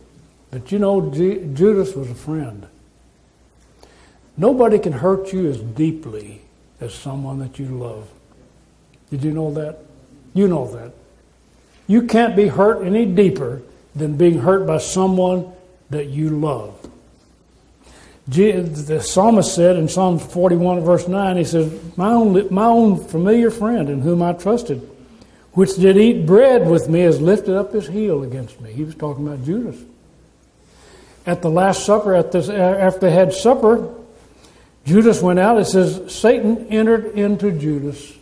But 0.49 0.71
you 0.71 0.79
know, 0.79 1.12
G- 1.12 1.49
Judas 1.53 1.93
was 1.93 2.10
a 2.10 2.15
friend. 2.15 2.65
Nobody 4.38 4.79
can 4.79 4.93
hurt 4.93 5.33
you 5.33 5.49
as 5.49 5.60
deeply 5.60 6.41
as 6.79 6.93
someone 6.93 7.39
that 7.39 7.60
you 7.60 7.67
love. 7.67 8.07
Did 9.10 9.23
you 9.23 9.31
know 9.31 9.53
that? 9.53 9.79
You 10.33 10.47
know 10.47 10.67
that. 10.71 10.93
You 11.88 12.03
can't 12.03 12.36
be 12.36 12.47
hurt 12.47 12.86
any 12.86 13.05
deeper 13.05 13.62
than 13.95 14.15
being 14.17 14.39
hurt 14.39 14.65
by 14.65 14.77
someone 14.77 15.53
that 15.89 16.08
you 16.08 16.30
love. 16.30 16.76
The 18.28 19.02
psalmist 19.02 19.56
said 19.56 19.78
in 19.78 19.88
Psalm 19.88 20.19
41, 20.19 20.82
verse 20.82 21.08
9, 21.08 21.38
he 21.38 21.43
says, 21.45 21.71
my 21.95 22.10
own, 22.10 22.54
my 22.54 22.65
own 22.65 23.04
familiar 23.06 23.50
friend 23.50 23.89
in 23.89 24.02
whom 24.02 24.21
I 24.21 24.34
trusted, 24.34 24.82
which 25.54 25.76
did 25.76 25.95
eat 25.97 26.26
bread 26.26 26.69
with 26.69 26.89
me, 26.89 27.00
has 27.02 27.21
lifted 27.21 27.56
up 27.56 27.71
his 27.71 27.88
heel 27.88 28.23
against 28.23 28.60
me. 28.60 28.73
He 28.73 28.84
was 28.84 28.95
talking 28.95 29.26
about 29.26 29.45
Judas. 29.45 29.82
At 31.26 31.41
the 31.41 31.50
Last 31.50 31.86
Supper, 31.86 32.13
at 32.15 32.32
this, 32.34 32.50
after 32.50 33.00
they 33.00 33.12
had 33.12 33.34
supper, 33.34 33.93
Judas 34.86 35.21
went 35.21 35.39
out. 35.39 35.58
It 35.58 35.65
says, 35.65 36.13
Satan 36.13 36.67
entered 36.67 37.17
into 37.17 37.52
Judas. 37.52 38.13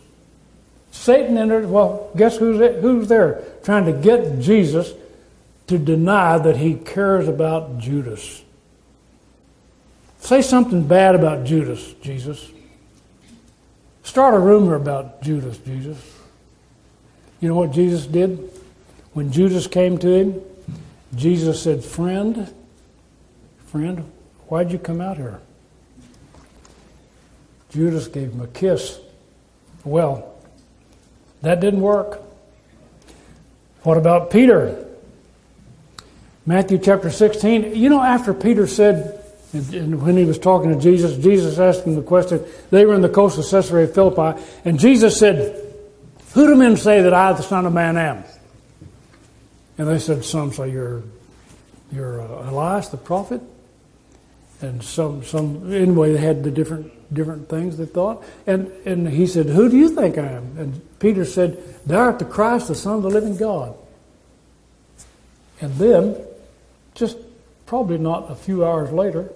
Satan 0.92 1.36
entered, 1.36 1.68
well, 1.68 2.10
guess 2.16 2.36
who's, 2.36 2.58
who's 2.80 3.08
there? 3.08 3.44
Trying 3.64 3.84
to 3.86 3.92
get 3.92 4.40
Jesus 4.40 4.92
to 5.66 5.78
deny 5.78 6.38
that 6.38 6.56
he 6.56 6.74
cares 6.74 7.28
about 7.28 7.78
Judas. 7.78 8.42
Say 10.20 10.42
something 10.42 10.86
bad 10.86 11.14
about 11.14 11.44
Judas, 11.44 11.94
Jesus. 12.02 12.50
Start 14.02 14.34
a 14.34 14.38
rumor 14.38 14.74
about 14.74 15.22
Judas, 15.22 15.58
Jesus. 15.58 15.98
You 17.40 17.48
know 17.48 17.56
what 17.56 17.72
Jesus 17.72 18.06
did? 18.06 18.50
When 19.12 19.32
Judas 19.32 19.66
came 19.66 19.98
to 19.98 20.08
him, 20.08 20.40
Jesus 21.14 21.62
said, 21.62 21.84
Friend, 21.84 22.52
friend, 23.66 24.10
why'd 24.48 24.70
you 24.70 24.78
come 24.78 25.00
out 25.00 25.16
here? 25.16 25.40
Judas 27.70 28.08
gave 28.08 28.32
him 28.32 28.40
a 28.40 28.46
kiss. 28.46 28.98
Well, 29.84 30.34
that 31.42 31.60
didn't 31.60 31.80
work. 31.80 32.22
What 33.82 33.98
about 33.98 34.30
Peter? 34.30 34.85
Matthew 36.46 36.78
chapter 36.78 37.10
16. 37.10 37.74
You 37.74 37.88
know, 37.88 38.00
after 38.00 38.32
Peter 38.32 38.68
said, 38.68 39.20
and 39.52 40.00
when 40.02 40.16
he 40.16 40.24
was 40.24 40.38
talking 40.38 40.72
to 40.72 40.80
Jesus, 40.80 41.16
Jesus 41.22 41.58
asked 41.58 41.84
him 41.84 41.96
the 41.96 42.02
question. 42.02 42.44
They 42.70 42.84
were 42.84 42.94
in 42.94 43.00
the 43.00 43.08
coast 43.08 43.38
of 43.38 43.48
Caesarea 43.48 43.88
Philippi, 43.88 44.40
and 44.64 44.78
Jesus 44.78 45.18
said, 45.18 45.60
Who 46.34 46.46
do 46.46 46.54
men 46.54 46.76
say 46.76 47.02
that 47.02 47.12
I, 47.12 47.32
the 47.32 47.42
Son 47.42 47.66
of 47.66 47.72
Man, 47.72 47.96
am? 47.96 48.24
And 49.78 49.88
they 49.88 49.98
said, 49.98 50.24
Some 50.24 50.52
say 50.52 50.70
you're, 50.70 51.02
you're 51.90 52.20
uh, 52.20 52.50
Elias, 52.50 52.88
the 52.88 52.96
prophet. 52.96 53.40
And 54.60 54.82
some, 54.82 55.22
some, 55.22 55.72
anyway, 55.72 56.12
they 56.12 56.18
had 56.18 56.42
the 56.42 56.50
different, 56.50 57.14
different 57.14 57.48
things 57.48 57.76
they 57.76 57.86
thought. 57.86 58.24
And, 58.46 58.68
and 58.86 59.08
he 59.08 59.26
said, 59.26 59.46
Who 59.46 59.68
do 59.68 59.76
you 59.76 59.90
think 59.90 60.16
I 60.16 60.26
am? 60.26 60.56
And 60.58 60.98
Peter 60.98 61.24
said, 61.24 61.62
Thou 61.86 61.98
art 61.98 62.18
the 62.18 62.24
Christ, 62.24 62.68
the 62.68 62.74
Son 62.74 62.96
of 62.96 63.02
the 63.02 63.10
living 63.10 63.36
God. 63.36 63.76
And 65.60 65.74
then 65.74 66.25
just 66.96 67.16
probably 67.66 67.98
not 67.98 68.30
a 68.30 68.34
few 68.34 68.64
hours 68.64 68.90
later, 68.90 69.30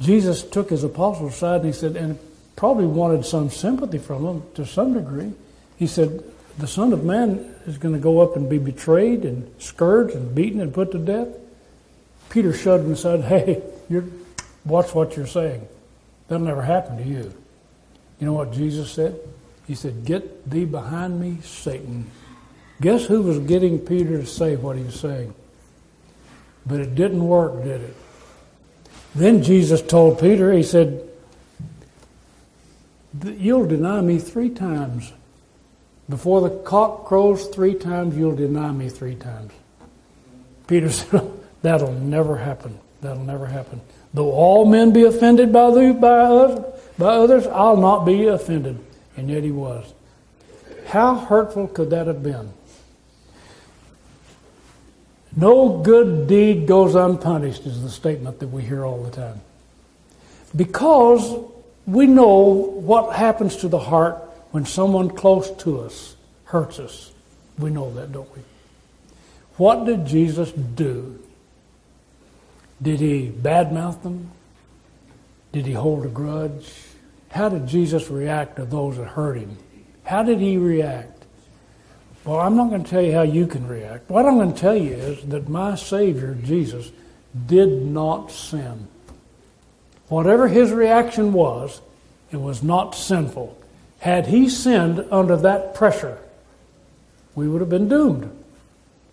Jesus 0.00 0.42
took 0.42 0.70
his 0.70 0.84
apostles 0.84 1.32
aside 1.32 1.62
and 1.62 1.66
he 1.66 1.72
said, 1.72 1.96
and 1.96 2.18
probably 2.56 2.86
wanted 2.86 3.24
some 3.24 3.50
sympathy 3.50 3.98
from 3.98 4.24
them 4.24 4.42
to 4.54 4.66
some 4.66 4.94
degree. 4.94 5.32
He 5.76 5.86
said, 5.86 6.22
The 6.58 6.66
Son 6.66 6.92
of 6.92 7.04
Man 7.04 7.54
is 7.66 7.78
going 7.78 7.94
to 7.94 8.00
go 8.00 8.20
up 8.20 8.36
and 8.36 8.48
be 8.48 8.58
betrayed 8.58 9.24
and 9.24 9.50
scourged 9.60 10.14
and 10.14 10.34
beaten 10.34 10.60
and 10.60 10.72
put 10.72 10.92
to 10.92 10.98
death. 10.98 11.28
Peter 12.30 12.52
shuddered 12.52 12.86
and 12.86 12.98
said, 12.98 13.22
Hey, 13.22 13.62
you're, 13.88 14.04
watch 14.64 14.94
what 14.94 15.16
you're 15.16 15.26
saying. 15.26 15.66
That'll 16.28 16.46
never 16.46 16.62
happen 16.62 16.96
to 16.98 17.04
you. 17.04 17.32
You 18.20 18.26
know 18.26 18.32
what 18.32 18.52
Jesus 18.52 18.90
said? 18.92 19.18
He 19.66 19.74
said, 19.74 20.04
Get 20.04 20.48
thee 20.48 20.64
behind 20.64 21.20
me, 21.20 21.38
Satan. 21.42 22.10
Guess 22.80 23.06
who 23.06 23.22
was 23.22 23.38
getting 23.40 23.78
Peter 23.78 24.18
to 24.18 24.26
say 24.26 24.56
what 24.56 24.76
he 24.76 24.82
was 24.82 24.98
saying? 24.98 25.34
But 26.66 26.80
it 26.80 26.94
didn't 26.94 27.26
work, 27.26 27.64
did 27.64 27.80
it? 27.80 27.96
Then 29.14 29.42
Jesus 29.42 29.82
told 29.82 30.20
Peter, 30.20 30.52
He 30.52 30.62
said, 30.62 31.08
You'll 33.24 33.66
deny 33.66 34.00
me 34.00 34.18
three 34.18 34.50
times. 34.50 35.12
Before 36.08 36.40
the 36.40 36.50
cock 36.50 37.04
crows 37.04 37.46
three 37.48 37.74
times, 37.74 38.16
you'll 38.16 38.36
deny 38.36 38.72
me 38.72 38.88
three 38.88 39.14
times. 39.14 39.52
Peter 40.66 40.90
said, 40.90 41.30
That'll 41.62 41.92
never 41.92 42.36
happen. 42.36 42.78
That'll 43.00 43.24
never 43.24 43.46
happen. 43.46 43.80
Though 44.14 44.30
all 44.30 44.64
men 44.64 44.92
be 44.92 45.04
offended 45.04 45.52
by, 45.52 45.70
the, 45.70 45.92
by, 45.94 46.08
us, 46.08 46.80
by 46.98 47.14
others, 47.14 47.46
I'll 47.46 47.76
not 47.76 48.04
be 48.04 48.26
offended. 48.26 48.78
And 49.16 49.28
yet 49.28 49.42
he 49.42 49.50
was. 49.50 49.92
How 50.86 51.14
hurtful 51.14 51.68
could 51.68 51.90
that 51.90 52.06
have 52.06 52.22
been? 52.22 52.52
No 55.34 55.78
good 55.78 56.28
deed 56.28 56.66
goes 56.66 56.94
unpunished, 56.94 57.66
is 57.66 57.82
the 57.82 57.90
statement 57.90 58.40
that 58.40 58.48
we 58.48 58.62
hear 58.62 58.84
all 58.84 59.02
the 59.02 59.10
time. 59.10 59.40
Because 60.54 61.34
we 61.86 62.06
know 62.06 62.36
what 62.36 63.16
happens 63.16 63.56
to 63.56 63.68
the 63.68 63.78
heart 63.78 64.16
when 64.50 64.66
someone 64.66 65.10
close 65.10 65.50
to 65.62 65.80
us 65.80 66.16
hurts 66.44 66.78
us. 66.78 67.12
We 67.58 67.70
know 67.70 67.92
that, 67.94 68.12
don't 68.12 68.30
we? 68.36 68.42
What 69.56 69.86
did 69.86 70.06
Jesus 70.06 70.52
do? 70.52 71.18
Did 72.80 73.00
he 73.00 73.30
badmouth 73.30 74.02
them? 74.02 74.30
Did 75.52 75.66
he 75.66 75.72
hold 75.72 76.04
a 76.04 76.08
grudge? 76.08 76.72
How 77.30 77.48
did 77.48 77.66
Jesus 77.66 78.08
react 78.08 78.56
to 78.56 78.64
those 78.64 78.96
that 78.98 79.08
hurt 79.08 79.38
him? 79.38 79.56
How 80.04 80.22
did 80.22 80.40
he 80.40 80.56
react? 80.56 81.21
Well, 82.24 82.38
I'm 82.38 82.56
not 82.56 82.70
going 82.70 82.84
to 82.84 82.90
tell 82.90 83.02
you 83.02 83.12
how 83.12 83.22
you 83.22 83.46
can 83.46 83.66
react. 83.66 84.08
What 84.08 84.26
I'm 84.26 84.36
going 84.36 84.54
to 84.54 84.60
tell 84.60 84.76
you 84.76 84.92
is 84.92 85.24
that 85.26 85.48
my 85.48 85.74
Savior, 85.74 86.36
Jesus, 86.44 86.92
did 87.46 87.84
not 87.84 88.30
sin. 88.30 88.86
Whatever 90.08 90.46
his 90.46 90.70
reaction 90.70 91.32
was, 91.32 91.80
it 92.30 92.36
was 92.36 92.62
not 92.62 92.94
sinful. 92.94 93.58
Had 93.98 94.26
he 94.26 94.48
sinned 94.48 95.04
under 95.10 95.36
that 95.36 95.74
pressure, 95.74 96.18
we 97.34 97.48
would 97.48 97.60
have 97.60 97.70
been 97.70 97.88
doomed. 97.88 98.30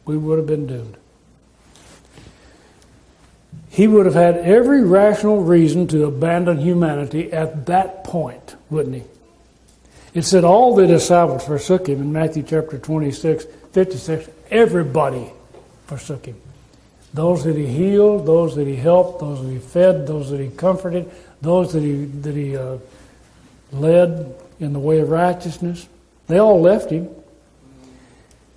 We 0.05 0.17
would 0.17 0.37
have 0.37 0.47
been 0.47 0.67
doomed. 0.67 0.97
He 3.69 3.87
would 3.87 4.05
have 4.05 4.15
had 4.15 4.37
every 4.37 4.83
rational 4.83 5.43
reason 5.43 5.87
to 5.87 6.05
abandon 6.05 6.59
humanity 6.59 7.31
at 7.31 7.65
that 7.67 8.03
point, 8.03 8.55
wouldn't 8.69 8.95
he? 8.95 9.03
It 10.13 10.23
said 10.23 10.43
all 10.43 10.75
the 10.75 10.87
disciples 10.87 11.45
forsook 11.45 11.87
him 11.87 12.01
in 12.01 12.11
Matthew 12.11 12.43
chapter 12.43 12.77
26, 12.77 13.45
56. 13.71 14.29
Everybody 14.49 15.31
forsook 15.85 16.25
him. 16.25 16.35
Those 17.13 17.43
that 17.43 17.55
he 17.55 17.65
healed, 17.65 18.25
those 18.25 18.55
that 18.55 18.67
he 18.67 18.75
helped, 18.75 19.19
those 19.19 19.43
that 19.43 19.51
he 19.51 19.59
fed, 19.59 20.07
those 20.07 20.29
that 20.31 20.39
he 20.39 20.49
comforted, 20.49 21.09
those 21.41 21.73
that 21.73 21.81
he, 21.83 22.05
that 22.05 22.35
he 22.35 22.55
uh, 22.55 22.77
led 23.71 24.35
in 24.59 24.73
the 24.73 24.79
way 24.79 24.99
of 24.99 25.09
righteousness, 25.09 25.87
they 26.27 26.37
all 26.37 26.61
left 26.61 26.91
him. 26.91 27.09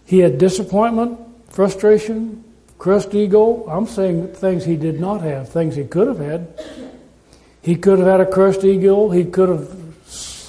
He 0.05 0.19
had 0.19 0.39
disappointment, 0.39 1.19
frustration, 1.49 2.45
crushed 2.79 3.15
ego. 3.15 3.67
I'm 3.69 3.87
saying 3.87 4.35
things 4.35 4.65
he 4.65 4.77
did 4.77 5.01
not 5.01 5.23
have, 5.23 5.49
things 5.49 5.77
he 5.77 5.85
could 5.85 6.09
have 6.09 6.19
had. 6.19 6.49
He 7.63 7.77
could 7.77 7.99
have 7.99 8.09
had 8.09 8.21
a 8.21 8.31
crushed 8.31 8.65
ego. 8.65 9.09
He 9.09 9.25
could 9.25 9.49
have 9.49 9.82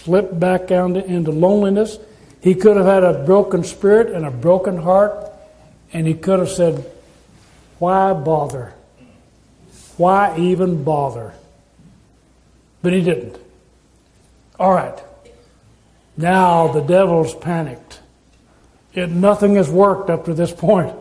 slipped 0.04 0.40
back 0.40 0.68
down 0.68 0.96
into 0.96 1.32
loneliness. 1.32 1.98
He 2.42 2.56
could 2.56 2.78
have 2.78 2.86
had 2.86 3.04
a 3.04 3.24
broken 3.26 3.64
spirit 3.64 4.14
and 4.14 4.26
a 4.26 4.32
broken 4.32 4.78
heart. 4.78 5.32
And 5.94 6.08
he 6.08 6.14
could 6.14 6.40
have 6.40 6.50
said, 6.50 6.86
Why 7.80 8.14
bother? 8.14 8.74
Why 9.98 10.38
even 10.38 10.84
bother? 10.84 11.34
But 12.82 12.94
he 12.94 13.02
didn't. 13.02 13.38
All 14.60 14.74
right. 14.74 15.00
Now 16.18 16.68
the 16.68 16.82
devil's 16.82 17.34
panicked. 17.34 18.00
It, 18.94 19.10
nothing 19.10 19.56
has 19.56 19.70
worked 19.70 20.10
up 20.10 20.26
to 20.26 20.34
this 20.34 20.52
point. 20.52 20.96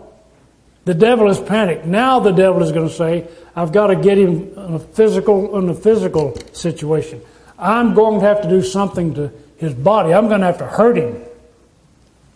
The 0.84 0.94
devil 0.94 1.30
is 1.30 1.38
panicked. 1.38 1.84
Now 1.84 2.20
the 2.20 2.32
devil 2.32 2.62
is 2.62 2.72
going 2.72 2.88
to 2.88 2.94
say, 2.94 3.28
I've 3.54 3.72
got 3.72 3.88
to 3.88 3.96
get 3.96 4.18
him 4.18 4.52
in 4.56 4.74
a 4.74 4.78
physical, 4.78 5.58
in 5.58 5.68
a 5.68 5.74
physical 5.74 6.36
situation. 6.52 7.20
I'm 7.62 7.94
going 7.94 8.20
to 8.20 8.26
have 8.26 8.42
to 8.42 8.48
do 8.48 8.62
something 8.62 9.14
to 9.14 9.32
his 9.56 9.72
body. 9.72 10.12
I'm 10.12 10.28
going 10.28 10.40
to 10.40 10.46
have 10.46 10.58
to 10.58 10.66
hurt 10.66 10.96
him. 10.98 11.22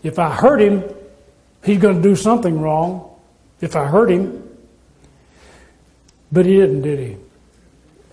If 0.01 0.19
I 0.19 0.29
hurt 0.29 0.61
him, 0.61 0.83
he's 1.63 1.79
going 1.79 1.97
to 1.97 2.01
do 2.01 2.15
something 2.15 2.59
wrong. 2.61 3.13
If 3.59 3.75
I 3.75 3.85
hurt 3.85 4.09
him. 4.09 4.47
But 6.31 6.45
he 6.45 6.55
didn't, 6.55 6.81
did 6.81 6.99
he? 6.99 7.17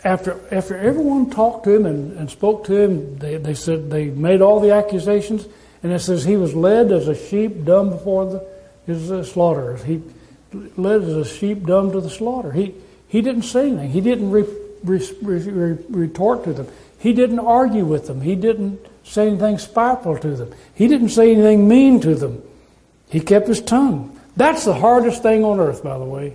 After, 0.03 0.40
after 0.53 0.77
everyone 0.77 1.31
talked 1.31 1.64
to 1.64 1.74
him 1.74 1.87
and, 1.87 2.18
and 2.18 2.31
spoke 2.31 2.64
to 2.64 2.77
him, 2.77 3.18
they, 3.18 3.37
they 3.37 3.55
said 3.55 3.90
they 3.90 4.07
made 4.07 4.42
all 4.42 4.61
the 4.61 4.72
accusations, 4.72 5.46
and 5.83 5.92
it 5.92 6.00
says 6.00 6.24
he 6.24 6.37
was 6.37 6.55
led 6.55 6.92
as 6.92 7.09
a 7.09 7.14
sheep 7.14 7.64
dumb 7.64 7.90
before 7.90 8.27
the, 8.27 8.46
his 8.87 9.11
uh, 9.11 9.22
slaughterers. 9.22 9.83
He 9.83 10.03
led 10.77 11.03
as 11.03 11.14
a 11.14 11.24
sheep 11.24 11.64
dumb 11.64 11.92
to 11.92 12.00
the 12.00 12.11
slaughter. 12.11 12.53
He, 12.53 12.74
he 13.09 13.22
didn't 13.22 13.42
say 13.42 13.68
anything. 13.68 13.90
He 13.90 14.00
didn't 14.00 14.31
re, 14.31 14.44
re, 14.83 15.09
re, 15.22 15.79
retort 15.88 16.44
to 16.44 16.53
them. 16.53 16.68
He 17.05 17.12
didn't 17.12 17.40
argue 17.40 17.85
with 17.85 18.07
them. 18.07 18.23
He 18.23 18.35
didn't 18.35 18.81
say 19.03 19.29
anything 19.29 19.59
spiteful 19.59 20.17
to 20.17 20.37
them. 20.37 20.55
He 20.75 20.88
didn't 20.88 21.11
say 21.11 21.33
anything 21.33 21.69
mean 21.69 22.01
to 22.01 22.14
them. 22.14 22.43
He 23.11 23.21
kept 23.21 23.47
his 23.47 23.61
tongue. 23.61 24.19
That's 24.38 24.64
the 24.64 24.73
hardest 24.73 25.23
thing 25.23 25.45
on 25.45 25.61
earth, 25.61 25.85
by 25.85 25.99
the 25.99 26.05
way, 26.07 26.35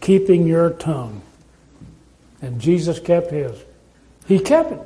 keeping 0.00 0.46
your 0.46 0.70
tongue. 0.70 1.20
And 2.40 2.60
Jesus 2.60 3.00
kept 3.00 3.32
his. 3.32 3.60
He 4.28 4.38
kept 4.38 4.70
it. 4.70 4.80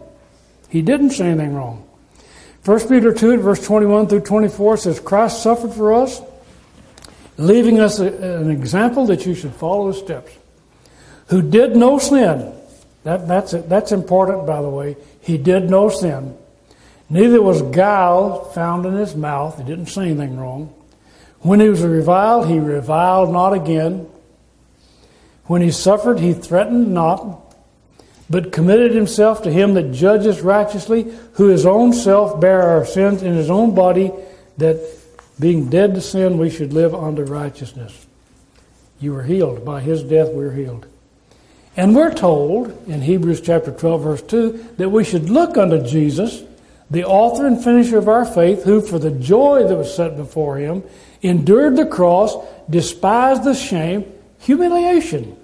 He 0.71 0.81
didn't 0.81 1.11
say 1.11 1.27
anything 1.27 1.55
wrong. 1.55 1.87
1 2.65 2.89
Peter 2.89 3.13
2, 3.13 3.37
verse 3.37 3.63
21 3.67 4.07
through 4.07 4.21
24 4.21 4.79
says, 4.79 4.99
Christ 4.99 5.43
suffered 5.43 5.75
for 5.75 5.93
us, 5.93 6.23
leaving 7.37 7.81
us 7.81 7.99
a, 7.99 8.07
an 8.07 8.51
example 8.51 9.05
that 9.09 9.27
you 9.27 9.35
should 9.35 9.53
follow 9.53 9.89
his 9.89 9.99
steps, 9.99 10.33
who 11.27 11.43
did 11.43 11.77
no 11.77 11.99
sin 11.99 12.55
that, 13.07 13.29
that's, 13.29 13.53
that's 13.53 13.93
important, 13.93 14.47
by 14.47 14.61
the 14.61 14.69
way. 14.69 14.97
He 15.21 15.39
did 15.39 15.71
no 15.71 15.89
sin. 15.89 16.37
Neither 17.09 17.41
was 17.41 17.63
guile 17.63 18.47
found 18.47 18.85
in 18.85 18.95
his 18.95 19.15
mouth. 19.15 19.59
He 19.59 19.63
didn't 19.63 19.87
say 19.87 20.07
anything 20.07 20.37
wrong. 20.37 20.75
When 21.39 21.61
he 21.61 21.69
was 21.69 21.83
reviled, 21.83 22.49
he 22.49 22.59
reviled 22.59 23.33
not 23.33 23.53
again. 23.53 24.09
When 25.45 25.63
he 25.63 25.71
suffered, 25.71 26.19
he 26.19 26.33
threatened 26.33 26.93
not, 26.93 27.55
but 28.29 28.51
committed 28.51 28.93
himself 28.93 29.45
to 29.45 29.53
him 29.53 29.75
that 29.75 29.93
judges 29.93 30.41
righteously, 30.41 31.05
who 31.35 31.47
his 31.47 31.65
own 31.65 31.93
self 31.93 32.41
bare 32.41 32.63
our 32.63 32.85
sins 32.85 33.23
in 33.23 33.35
his 33.35 33.51
own 33.51 33.73
body, 33.73 34.11
that 34.57 34.81
being 35.39 35.71
dead 35.71 35.95
to 35.95 36.01
sin, 36.01 36.39
we 36.39 36.51
should 36.51 36.73
live 36.73 36.93
unto 36.93 37.23
righteousness. 37.23 38.05
You 38.99 39.13
were 39.13 39.23
healed. 39.23 39.65
By 39.65 39.81
his 39.81 40.03
death, 40.03 40.33
we 40.33 40.45
are 40.45 40.51
healed. 40.51 40.89
And 41.77 41.95
we're 41.95 42.15
told 42.15 42.89
in 42.89 43.03
Hebrews 43.03 43.43
chapter 43.43 43.71
12, 43.71 44.03
verse 44.03 44.23
2, 44.23 44.75
that 44.79 44.89
we 44.89 45.05
should 45.05 45.29
look 45.29 45.59
unto 45.59 45.87
Jesus, 45.87 46.43
the 46.91 47.05
author 47.05 47.47
and 47.47 47.63
finisher 47.63 47.99
of 47.99 48.09
our 48.09 48.25
faith, 48.25 48.65
who 48.65 48.81
for 48.81 48.99
the 48.99 49.11
joy 49.11 49.65
that 49.67 49.77
was 49.77 49.95
set 49.95 50.17
before 50.17 50.57
him 50.57 50.83
endured 51.21 51.77
the 51.77 51.85
cross, 51.85 52.35
despised 52.71 53.45
the 53.45 53.55
shame, 53.55 54.11
humiliation, 54.39 55.37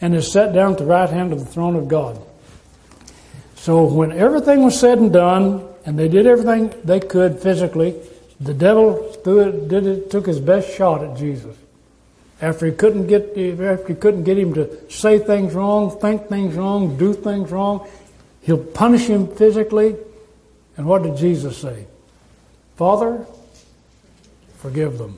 and 0.00 0.14
is 0.14 0.32
set 0.32 0.54
down 0.54 0.72
at 0.72 0.78
the 0.78 0.86
right 0.86 1.10
hand 1.10 1.32
of 1.32 1.40
the 1.40 1.46
throne 1.46 1.76
of 1.76 1.88
God. 1.88 2.18
So 3.56 3.84
when 3.84 4.12
everything 4.12 4.62
was 4.62 4.78
said 4.78 4.98
and 4.98 5.12
done, 5.12 5.68
and 5.84 5.98
they 5.98 6.08
did 6.08 6.26
everything 6.26 6.74
they 6.84 7.00
could 7.00 7.40
physically, 7.40 7.94
the 8.40 8.54
devil 8.54 9.14
did 9.24 9.86
it, 9.86 10.10
took 10.10 10.26
his 10.26 10.40
best 10.40 10.74
shot 10.74 11.02
at 11.02 11.16
Jesus. 11.18 11.56
After 12.44 12.66
he 12.66 12.72
couldn't 12.72 13.06
get 13.06 13.30
after 13.38 13.88
he 13.88 13.94
couldn't 13.94 14.24
get 14.24 14.36
him 14.36 14.52
to 14.52 14.90
say 14.90 15.18
things 15.18 15.54
wrong, 15.54 15.98
think 15.98 16.28
things 16.28 16.54
wrong, 16.54 16.98
do 16.98 17.14
things 17.14 17.50
wrong, 17.50 17.88
he'll 18.42 18.62
punish 18.62 19.06
him 19.06 19.34
physically. 19.34 19.96
And 20.76 20.86
what 20.86 21.04
did 21.04 21.16
Jesus 21.16 21.56
say? 21.56 21.86
Father, 22.76 23.24
forgive 24.58 24.98
them. 24.98 25.16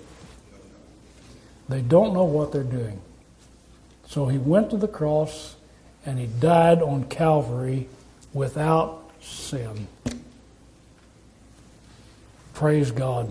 They 1.68 1.80
don't 1.80 2.14
know 2.14 2.22
what 2.22 2.52
they're 2.52 2.62
doing. 2.62 3.00
So 4.06 4.28
he 4.28 4.38
went 4.38 4.70
to 4.70 4.76
the 4.76 4.86
cross 4.86 5.56
and 6.04 6.20
he 6.20 6.26
died 6.26 6.80
on 6.80 7.08
Calvary 7.08 7.88
without 8.34 9.02
sin. 9.20 9.88
Praise 12.54 12.92
God. 12.92 13.28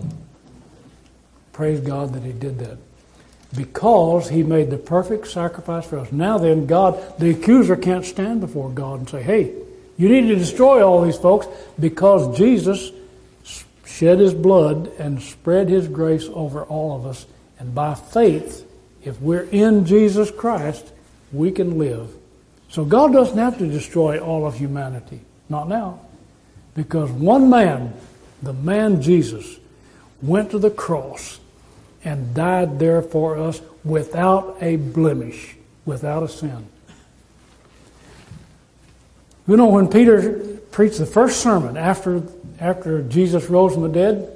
Praise 1.54 1.80
God 1.80 2.12
that 2.12 2.24
he 2.24 2.32
did 2.32 2.58
that 2.58 2.76
because 3.56 4.28
he 4.28 4.42
made 4.42 4.70
the 4.70 4.78
perfect 4.78 5.28
sacrifice 5.28 5.86
for 5.86 5.98
us. 5.98 6.12
Now 6.12 6.38
then, 6.38 6.66
God, 6.66 7.18
the 7.18 7.30
accuser 7.30 7.76
can't 7.76 8.04
stand 8.04 8.40
before 8.40 8.70
God 8.70 9.00
and 9.00 9.08
say, 9.08 9.22
hey, 9.22 9.54
you 9.96 10.08
need 10.08 10.28
to 10.28 10.36
destroy 10.36 10.86
all 10.86 11.02
these 11.02 11.16
folks 11.16 11.46
because 11.80 12.36
Jesus 12.36 12.92
shed 13.86 14.18
his 14.18 14.34
blood 14.34 14.88
and 14.98 15.22
spread 15.22 15.68
his 15.68 15.88
grace 15.88 16.28
over 16.32 16.64
all 16.64 16.96
of 16.96 17.06
us. 17.06 17.24
And 17.58 17.74
by 17.74 17.94
faith, 17.94 18.66
if 19.02 19.20
we're 19.20 19.44
in 19.44 19.86
Jesus 19.86 20.30
Christ, 20.30 20.92
we 21.32 21.50
can 21.50 21.78
live. 21.78 22.10
So 22.68 22.84
God 22.84 23.12
doesn't 23.12 23.38
have 23.38 23.58
to 23.58 23.66
destroy 23.66 24.18
all 24.18 24.46
of 24.46 24.56
humanity. 24.58 25.20
Not 25.48 25.68
now. 25.68 26.00
Because 26.74 27.10
one 27.10 27.48
man, 27.48 27.94
the 28.42 28.52
man 28.52 29.00
Jesus, 29.00 29.58
went 30.20 30.50
to 30.50 30.58
the 30.58 30.70
cross 30.70 31.40
and 32.06 32.34
died 32.34 32.78
there 32.78 33.02
for 33.02 33.36
us 33.36 33.60
without 33.84 34.56
a 34.62 34.76
blemish, 34.76 35.56
without 35.84 36.22
a 36.22 36.28
sin. 36.28 36.66
You 39.46 39.58
know, 39.58 39.66
when 39.66 39.88
Peter 39.88 40.58
preached 40.70 40.98
the 40.98 41.06
first 41.06 41.40
sermon 41.40 41.76
after, 41.76 42.22
after 42.60 43.02
Jesus 43.02 43.50
rose 43.50 43.74
from 43.74 43.82
the 43.82 43.88
dead, 43.88 44.32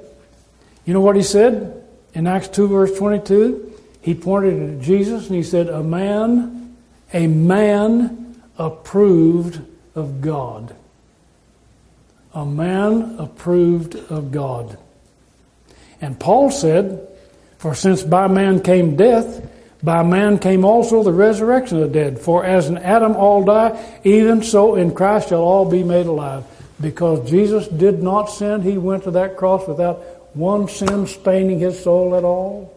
you 0.85 0.93
know 0.93 1.01
what 1.01 1.15
he 1.15 1.23
said 1.23 1.83
in 2.13 2.27
Acts 2.27 2.49
2, 2.49 2.67
verse 2.67 2.95
22? 2.95 3.71
he 4.01 4.15
pointed 4.15 4.77
at 4.77 4.81
Jesus 4.81 5.27
and 5.27 5.35
he 5.35 5.43
said, 5.43 5.69
A 5.69 5.83
man, 5.83 6.75
a 7.13 7.27
man 7.27 8.35
approved 8.57 9.61
of 9.95 10.21
God. 10.21 10.75
A 12.33 12.45
man 12.45 13.15
approved 13.19 13.95
of 13.95 14.31
God. 14.31 14.77
And 16.01 16.19
Paul 16.19 16.49
said, 16.49 17.07
For 17.61 17.75
since 17.75 18.01
by 18.01 18.25
man 18.25 18.63
came 18.63 18.95
death, 18.95 19.47
by 19.83 20.01
man 20.01 20.39
came 20.39 20.65
also 20.65 21.03
the 21.03 21.13
resurrection 21.13 21.77
of 21.77 21.93
the 21.93 21.93
dead. 21.93 22.17
For 22.17 22.43
as 22.43 22.67
in 22.67 22.79
Adam 22.79 23.15
all 23.15 23.43
die, 23.43 23.99
even 24.03 24.41
so 24.41 24.73
in 24.73 24.95
Christ 24.95 25.29
shall 25.29 25.43
all 25.43 25.69
be 25.69 25.83
made 25.83 26.07
alive. 26.07 26.43
Because 26.81 27.29
Jesus 27.29 27.67
did 27.67 28.01
not 28.01 28.31
sin, 28.31 28.63
he 28.63 28.79
went 28.79 29.03
to 29.03 29.11
that 29.11 29.37
cross 29.37 29.67
without 29.67 29.97
one 30.35 30.67
sin 30.69 31.05
staining 31.05 31.59
his 31.59 31.79
soul 31.79 32.15
at 32.15 32.23
all. 32.23 32.75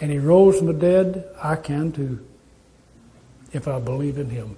And 0.00 0.10
he 0.10 0.16
rose 0.16 0.56
from 0.56 0.68
the 0.68 0.72
dead. 0.72 1.28
I 1.42 1.56
can 1.56 1.92
too. 1.92 2.18
If 3.52 3.68
I 3.68 3.78
believe 3.78 4.16
in 4.16 4.30
him 4.30 4.56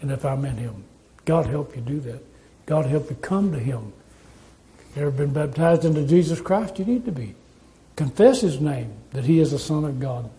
and 0.00 0.10
if 0.10 0.24
I'm 0.24 0.46
in 0.46 0.56
him. 0.56 0.82
God 1.26 1.44
help 1.44 1.76
you 1.76 1.82
do 1.82 2.00
that. 2.00 2.24
God 2.64 2.86
help 2.86 3.10
you 3.10 3.16
come 3.16 3.52
to 3.52 3.58
him. 3.58 3.92
You 4.94 5.02
ever 5.02 5.10
been 5.10 5.34
baptized 5.34 5.84
into 5.84 6.06
Jesus 6.06 6.40
Christ? 6.40 6.78
You 6.78 6.86
need 6.86 7.04
to 7.04 7.12
be. 7.12 7.34
Confess 7.96 8.42
his 8.42 8.60
name, 8.60 8.92
that 9.12 9.24
he 9.24 9.40
is 9.40 9.50
the 9.50 9.58
Son 9.58 9.84
of 9.84 9.98
God. 9.98 10.30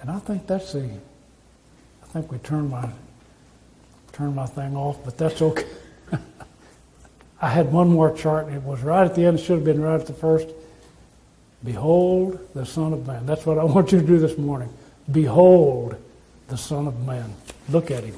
And 0.00 0.10
I 0.10 0.18
think 0.18 0.46
that's 0.46 0.72
the 0.72 0.82
I 0.82 2.06
think 2.06 2.30
we 2.30 2.38
turned 2.38 2.70
my 2.70 2.90
turned 4.12 4.34
my 4.34 4.46
thing 4.46 4.76
off, 4.76 5.02
but 5.04 5.16
that's 5.16 5.40
okay. 5.40 5.66
I 7.40 7.48
had 7.48 7.72
one 7.72 7.88
more 7.88 8.14
chart. 8.14 8.48
and 8.48 8.56
It 8.56 8.62
was 8.62 8.82
right 8.82 9.04
at 9.04 9.14
the 9.14 9.24
end. 9.24 9.38
It 9.38 9.42
should 9.42 9.56
have 9.56 9.64
been 9.64 9.80
right 9.80 10.00
at 10.00 10.06
the 10.06 10.12
first. 10.12 10.48
Behold 11.64 12.38
the 12.54 12.66
Son 12.66 12.92
of 12.92 13.06
Man. 13.06 13.24
That's 13.24 13.46
what 13.46 13.58
I 13.58 13.64
want 13.64 13.92
you 13.92 14.00
to 14.00 14.06
do 14.06 14.18
this 14.18 14.36
morning. 14.36 14.68
Behold 15.10 15.96
the 16.48 16.58
Son 16.58 16.86
of 16.86 17.06
Man. 17.06 17.34
Look 17.68 17.90
at 17.90 18.04
him. 18.04 18.16